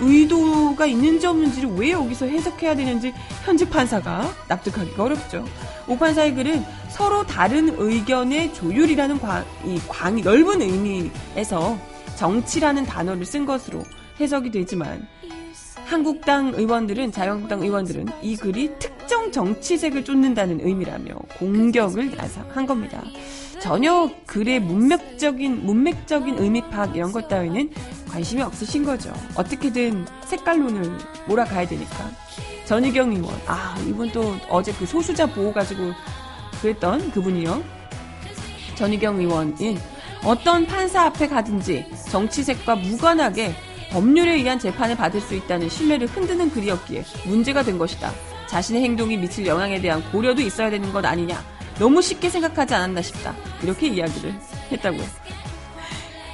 의도가 0.00 0.86
있는지 0.86 1.26
없는지를 1.26 1.70
왜 1.76 1.92
여기서 1.92 2.26
해석해야 2.26 2.74
되는지 2.74 3.12
현직 3.44 3.70
판사가 3.70 4.32
납득하기가 4.48 5.02
어렵죠. 5.02 5.44
오 5.88 5.96
판사의 5.96 6.34
글은 6.34 6.64
서로 6.88 7.24
다른 7.26 7.74
의견의 7.78 8.54
조율이라는 8.54 9.18
광, 9.20 9.44
이 9.64 9.80
광이 9.88 10.22
넓은 10.22 10.60
의미에서 10.60 11.78
정치라는 12.16 12.84
단어를 12.84 13.24
쓴 13.24 13.44
것으로 13.44 13.82
해석이 14.18 14.50
되지만 14.50 15.06
한국당 15.86 16.52
의원들은 16.54 17.12
자유한국당 17.12 17.62
의원들은 17.62 18.06
이 18.22 18.36
글이 18.36 18.72
특정 18.78 19.30
정치색을 19.30 20.04
쫓는다는 20.04 20.60
의미라며 20.60 21.14
공격을 21.38 22.16
한 22.48 22.66
겁니다. 22.66 23.02
전혀 23.60 24.10
글의 24.26 24.60
문맥적인 24.60 25.64
문맥적인 25.64 26.38
의미 26.38 26.60
파악 26.62 26.96
이런 26.96 27.12
것 27.12 27.28
따위는 27.28 27.70
관심이 28.08 28.42
없으신 28.42 28.84
거죠. 28.84 29.12
어떻게든 29.34 30.06
색깔론을 30.24 30.98
몰아가야 31.26 31.66
되니까. 31.66 32.10
전희경 32.64 33.12
의원. 33.12 33.40
아, 33.46 33.76
이분 33.86 34.10
또 34.10 34.36
어제 34.48 34.72
그 34.72 34.86
소수자 34.86 35.26
보호 35.26 35.52
가지고 35.52 35.92
그랬던 36.60 37.10
그분이요. 37.12 37.62
전희경 38.76 39.18
의원인 39.20 39.78
어떤 40.24 40.66
판사 40.66 41.04
앞에 41.04 41.28
가든지 41.28 41.86
정치색과 42.10 42.76
무관하게 42.76 43.54
법률에 43.90 44.34
의한 44.34 44.58
재판을 44.58 44.96
받을 44.96 45.20
수 45.20 45.34
있다는 45.34 45.68
신뢰를 45.68 46.08
흔드는 46.08 46.50
글이었기에 46.50 47.04
문제가 47.26 47.62
된 47.62 47.78
것이다. 47.78 48.12
자신의 48.48 48.82
행동이 48.82 49.16
미칠 49.16 49.46
영향에 49.46 49.80
대한 49.80 50.02
고려도 50.10 50.42
있어야 50.42 50.70
되는 50.70 50.92
것 50.92 51.04
아니냐. 51.04 51.42
너무 51.78 52.02
쉽게 52.02 52.28
생각하지 52.28 52.74
않았나 52.74 53.02
싶다. 53.02 53.34
이렇게 53.62 53.88
이야기를 53.88 54.34
했다고요. 54.72 55.04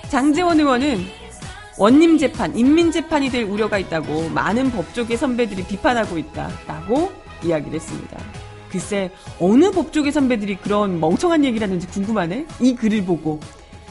장재원 0.09 0.59
의원은 0.61 1.22
원님 1.79 2.19
재판, 2.19 2.57
인민 2.57 2.91
재판이 2.91 3.31
될 3.31 3.45
우려가 3.45 3.79
있다고 3.79 4.29
많은 4.29 4.71
법조계 4.71 5.17
선배들이 5.17 5.65
비판하고 5.65 6.19
있다라고 6.19 7.13
이야기를 7.45 7.75
했습니다. 7.75 8.19
글쎄 8.71 9.11
어느 9.39 9.71
법조계 9.71 10.11
선배들이 10.11 10.57
그런 10.57 11.01
멍청한 11.01 11.45
얘기를 11.45 11.67
하는지 11.67 11.87
궁금하네. 11.89 12.47
이 12.61 12.75
글을 12.75 13.05
보고 13.05 13.41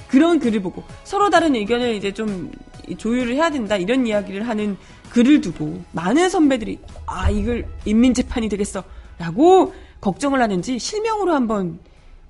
그런 0.08 0.40
글을 0.40 0.62
보고 0.62 0.84
서로 1.04 1.30
다른 1.30 1.56
의견을 1.56 1.96
이제 1.96 2.14
좀 2.14 2.52
조율을 2.98 3.36
해야 3.36 3.50
된다 3.50 3.78
이런 3.78 4.06
이야기를 4.06 4.48
하는 4.48 4.78
글을 5.12 5.42
두고 5.42 5.82
많은 5.92 6.30
선배들이 6.30 6.80
아 7.06 7.30
이걸 7.30 7.68
인민 7.86 8.14
재판이 8.14 8.50
되겠어라고 8.50 9.74
걱정을 10.02 10.42
하는지 10.42 10.80
실명으로 10.80 11.34
한번 11.34 11.80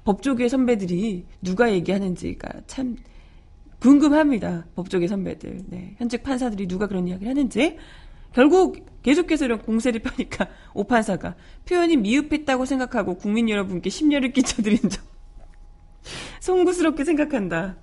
법조계 0.04 0.50
선배들이 0.50 1.26
누가 1.42 1.72
얘기하는지가 1.72 2.50
참 2.68 2.98
궁금합니다. 3.82 4.66
법조계 4.76 5.08
선배들. 5.08 5.64
네. 5.68 5.96
현직 5.98 6.24
판사들이 6.24 6.68
누가 6.68 6.88
그런 6.88 7.08
이야기를 7.08 7.30
하는지. 7.30 7.78
결국 8.32 8.86
계속해서 9.02 9.46
이런 9.46 9.60
공세를 9.60 10.02
펴니까 10.02 10.48
오 10.74 10.86
판사가 10.86 11.36
표현이 11.66 11.98
미흡했다고 11.98 12.64
생각하고 12.66 13.16
국민 13.18 13.50
여러분께 13.50 13.90
심려를 13.90 14.32
끼쳐드린 14.32 14.78
점 14.90 15.04
송구스럽게 16.40 17.04
생각한다. 17.04 17.76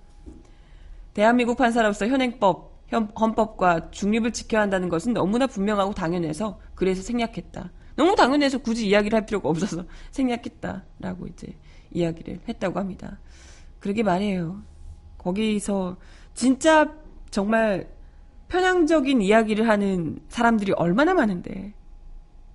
대한민국 1.12 1.58
판사로서 1.58 2.06
현행법, 2.06 2.80
헌법과 3.20 3.90
중립을 3.90 4.32
지켜야 4.32 4.62
한다는 4.62 4.88
것은 4.88 5.12
너무나 5.12 5.46
분명하고 5.46 5.92
당연해서 5.92 6.60
그래서 6.74 7.02
생략했다. 7.02 7.72
너무 7.96 8.14
당연해서 8.14 8.58
굳이 8.58 8.86
이야기를 8.86 9.16
할 9.16 9.26
필요가 9.26 9.48
없어서 9.48 9.84
생략했다라고 10.12 11.26
이제 11.26 11.56
이야기를 11.90 12.40
했다고 12.48 12.78
합니다. 12.78 13.18
그러게 13.80 14.02
말이에요. 14.02 14.62
거기서 15.18 15.96
진짜 16.34 16.94
정말 17.30 17.88
편향적인 18.48 19.20
이야기를 19.20 19.68
하는 19.68 20.20
사람들이 20.28 20.72
얼마나 20.72 21.14
많은데. 21.14 21.74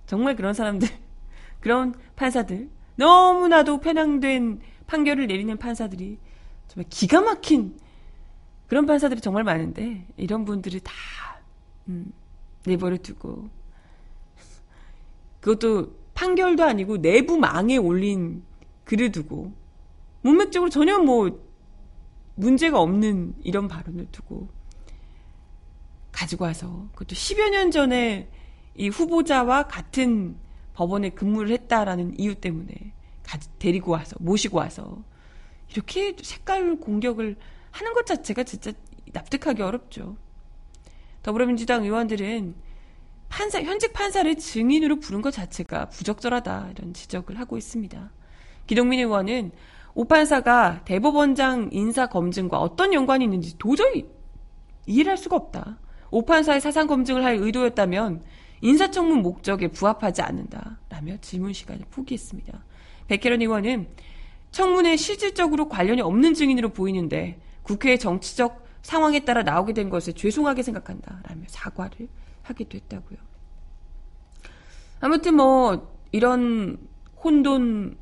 정말 0.06 0.36
그런 0.36 0.52
사람들 0.52 0.88
그런 1.60 1.94
판사들 2.16 2.68
너무나도 2.96 3.80
편향된 3.80 4.60
판결을 4.86 5.26
내리는 5.26 5.56
판사들이 5.56 6.18
정말 6.68 6.86
기가 6.90 7.20
막힌 7.22 7.78
그런 8.66 8.86
판사들이 8.86 9.20
정말 9.20 9.44
많은데 9.44 10.06
이런 10.16 10.44
분들이 10.44 10.80
다 10.80 10.92
음, 11.88 12.12
내버려 12.66 12.96
두고. 12.98 13.48
그것도 15.40 15.94
판결도 16.14 16.64
아니고 16.64 16.98
내부 16.98 17.36
망에 17.36 17.76
올린 17.76 18.42
글을 18.84 19.12
두고. 19.12 19.52
문맥적으로 20.22 20.70
전혀 20.70 20.98
뭐 20.98 21.38
문제가 22.34 22.80
없는 22.80 23.34
이런 23.42 23.68
발언을 23.68 24.08
두고 24.10 24.48
가지고 26.12 26.44
와서 26.44 26.88
그것도 26.92 27.14
10여 27.14 27.50
년 27.50 27.70
전에 27.70 28.28
이 28.76 28.88
후보자와 28.88 29.64
같은 29.64 30.36
법원에 30.74 31.10
근무를 31.10 31.50
했다라는 31.50 32.18
이유 32.18 32.34
때문에 32.34 32.74
데리고 33.58 33.92
와서 33.92 34.16
모시고 34.20 34.58
와서 34.58 35.02
이렇게 35.70 36.14
색깔 36.20 36.76
공격을 36.76 37.36
하는 37.70 37.92
것 37.94 38.06
자체가 38.06 38.44
진짜 38.44 38.72
납득하기 39.12 39.62
어렵죠. 39.62 40.16
더불어민주당 41.22 41.84
의원들은 41.84 42.54
판사 43.28 43.62
현직 43.62 43.92
판사를 43.92 44.32
증인으로 44.36 45.00
부른 45.00 45.22
것 45.22 45.32
자체가 45.32 45.88
부적절하다 45.88 46.70
이런 46.76 46.92
지적을 46.92 47.38
하고 47.38 47.56
있습니다. 47.56 48.10
기동민 48.66 49.00
의원은 49.00 49.52
오 49.94 50.04
판사가 50.04 50.82
대법원장 50.84 51.68
인사 51.72 52.06
검증과 52.06 52.58
어떤 52.58 52.92
연관이 52.92 53.24
있는지 53.24 53.56
도저히 53.58 54.08
이해를 54.86 55.10
할 55.10 55.16
수가 55.16 55.36
없다. 55.36 55.78
오 56.10 56.24
판사의 56.24 56.60
사상 56.60 56.86
검증을 56.86 57.24
할 57.24 57.36
의도였다면 57.36 58.24
인사청문 58.60 59.22
목적에 59.22 59.68
부합하지 59.68 60.22
않는다 60.22 60.78
라며 60.88 61.16
질문 61.20 61.52
시간을 61.52 61.84
포기했습니다. 61.90 62.64
백혜련 63.08 63.40
의원은 63.40 63.88
청문회 64.50 64.96
실질적으로 64.96 65.68
관련이 65.68 66.00
없는 66.00 66.34
증인으로 66.34 66.70
보이는데 66.70 67.40
국회의 67.62 67.98
정치적 67.98 68.64
상황에 68.82 69.24
따라 69.24 69.42
나오게 69.42 69.72
된 69.72 69.90
것을 69.90 70.12
죄송하게 70.12 70.62
생각한다 70.62 71.20
라며 71.24 71.42
사과를 71.48 72.08
하기도 72.42 72.76
했다고요. 72.76 73.18
아무튼 75.00 75.34
뭐 75.34 75.94
이런 76.12 76.78
혼돈 77.22 77.96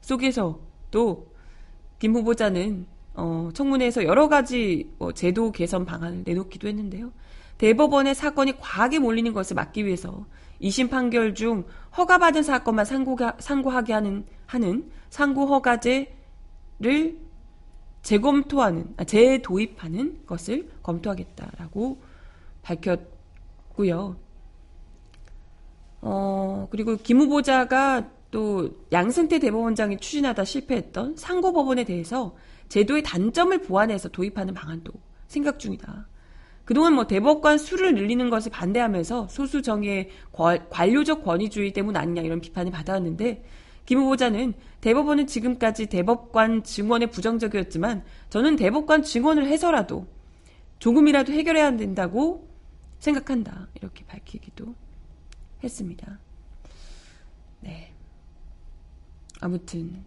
속에서 0.00 0.60
또 0.90 1.30
김 2.00 2.14
후보자는 2.14 2.86
어, 3.14 3.50
청문회에서 3.52 4.04
여러 4.04 4.28
가지 4.28 4.90
뭐 4.98 5.12
제도 5.12 5.52
개선 5.52 5.84
방안을 5.84 6.22
내놓기도 6.24 6.66
했는데요. 6.66 7.12
대법원의 7.58 8.14
사건이 8.14 8.58
과하게 8.58 8.98
몰리는 8.98 9.32
것을 9.34 9.54
막기 9.54 9.84
위해서 9.84 10.24
2심 10.62 10.90
판결 10.90 11.34
중 11.34 11.64
허가받은 11.96 12.42
사건만 12.42 12.86
상고가, 12.86 13.36
상고하게 13.38 13.92
하는, 13.92 14.24
하는 14.46 14.90
상고 15.10 15.46
허가제를 15.46 16.08
재검토하는, 18.02 18.94
아, 18.96 19.04
재도입하는 19.04 20.22
것을 20.26 20.70
검토하겠다라고 20.82 21.98
밝혔고요. 22.62 24.16
어, 26.00 26.68
그리고 26.70 26.96
김 26.96 27.20
후보자가 27.20 28.08
또 28.30 28.70
양승태 28.92 29.38
대법원장이 29.38 29.98
추진하다 29.98 30.44
실패했던 30.44 31.16
상고법원에 31.16 31.84
대해서 31.84 32.34
제도의 32.68 33.02
단점을 33.02 33.56
보완해서 33.62 34.08
도입하는 34.08 34.54
방안도 34.54 34.92
생각 35.26 35.58
중이다. 35.58 36.06
그동안 36.64 36.94
뭐 36.94 37.06
대법관 37.06 37.58
수를 37.58 37.94
늘리는 37.94 38.30
것을 38.30 38.52
반대하면서 38.52 39.26
소수 39.28 39.60
정의의 39.62 40.10
관료적 40.70 41.24
권위주의 41.24 41.72
때문 41.72 41.96
아니냐 41.96 42.22
이런 42.22 42.40
비판을 42.40 42.70
받아왔는데 42.70 43.44
김 43.86 43.98
후보자는 43.98 44.54
대법원은 44.80 45.26
지금까지 45.26 45.86
대법관 45.86 46.62
증언에 46.62 47.06
부정적이었지만 47.06 48.04
저는 48.28 48.54
대법관 48.54 49.02
증언을 49.02 49.48
해서라도 49.48 50.06
조금이라도 50.78 51.32
해결해야 51.32 51.76
된다고 51.76 52.48
생각한다. 53.00 53.66
이렇게 53.74 54.04
밝히기도 54.04 54.74
했습니다. 55.64 56.20
네. 57.60 57.89
아무튼 59.40 60.04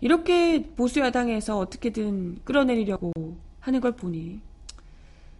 이렇게 0.00 0.62
보수 0.74 1.00
야당에서 1.00 1.58
어떻게든 1.58 2.44
끌어내리려고 2.44 3.12
하는 3.60 3.80
걸 3.80 3.92
보니 3.92 4.40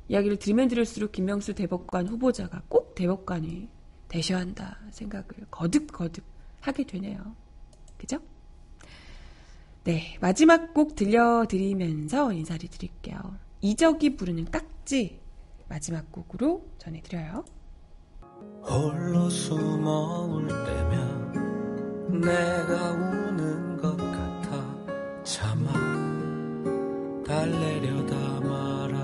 이야기를 0.09 0.39
들으면 0.39 0.69
들을수록 0.69 1.13
김명수 1.13 1.55
대법관 1.55 2.09
후보자가 2.09 2.63
꼭 2.69 2.95
대법관이 2.95 3.69
되셔야 4.09 4.39
한다 4.39 4.79
생각을 4.91 5.27
거듭거듭 5.51 6.25
하게 6.61 6.85
되네요. 6.85 7.35
그죠? 7.99 8.19
네, 9.85 10.17
마지막 10.21 10.73
곡 10.73 10.95
들려드리면서 10.95 12.33
인사를 12.33 12.69
드릴게요. 12.71 13.19
이적이 13.61 14.17
부르는 14.17 14.47
깍지 14.47 15.21
마지막 15.69 16.11
곡으로 16.11 16.67
전해드려요. 16.79 17.45
홀로 18.63 19.29
숨어올 19.29 20.49
때면 20.49 21.34
내가 22.21 22.91
우는 22.93 23.77
것 23.81 23.97
같아. 23.97 24.25
차마 25.25 25.73
달래려다 27.27 28.15
마라 28.41 28.99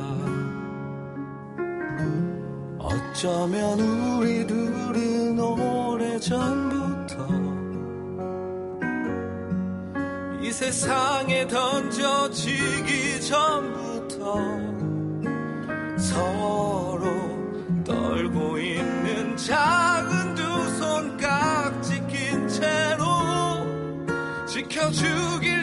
어쩌면 2.78 3.80
우리 3.80 4.46
둘은 4.46 5.38
오래전부터 5.40 7.14
이 10.42 10.52
세상에 10.52 11.46
던져지기 11.48 13.20
전부 13.22 13.89
지켜 24.92 25.59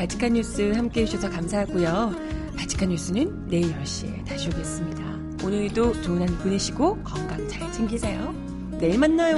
바지칸 0.00 0.32
뉴스 0.32 0.72
함께 0.72 1.02
해주셔서 1.02 1.28
감사하고요. 1.28 2.14
바지칸 2.56 2.88
뉴스는 2.88 3.48
내일 3.48 3.70
10시에 3.74 4.24
다시 4.24 4.48
오겠습니다. 4.48 5.02
오늘도 5.44 6.00
좋은 6.00 6.22
하루 6.22 6.34
보내시고 6.38 7.02
건강 7.02 7.46
잘 7.48 7.70
챙기세요. 7.70 8.34
내일 8.78 8.98
만나요. 8.98 9.36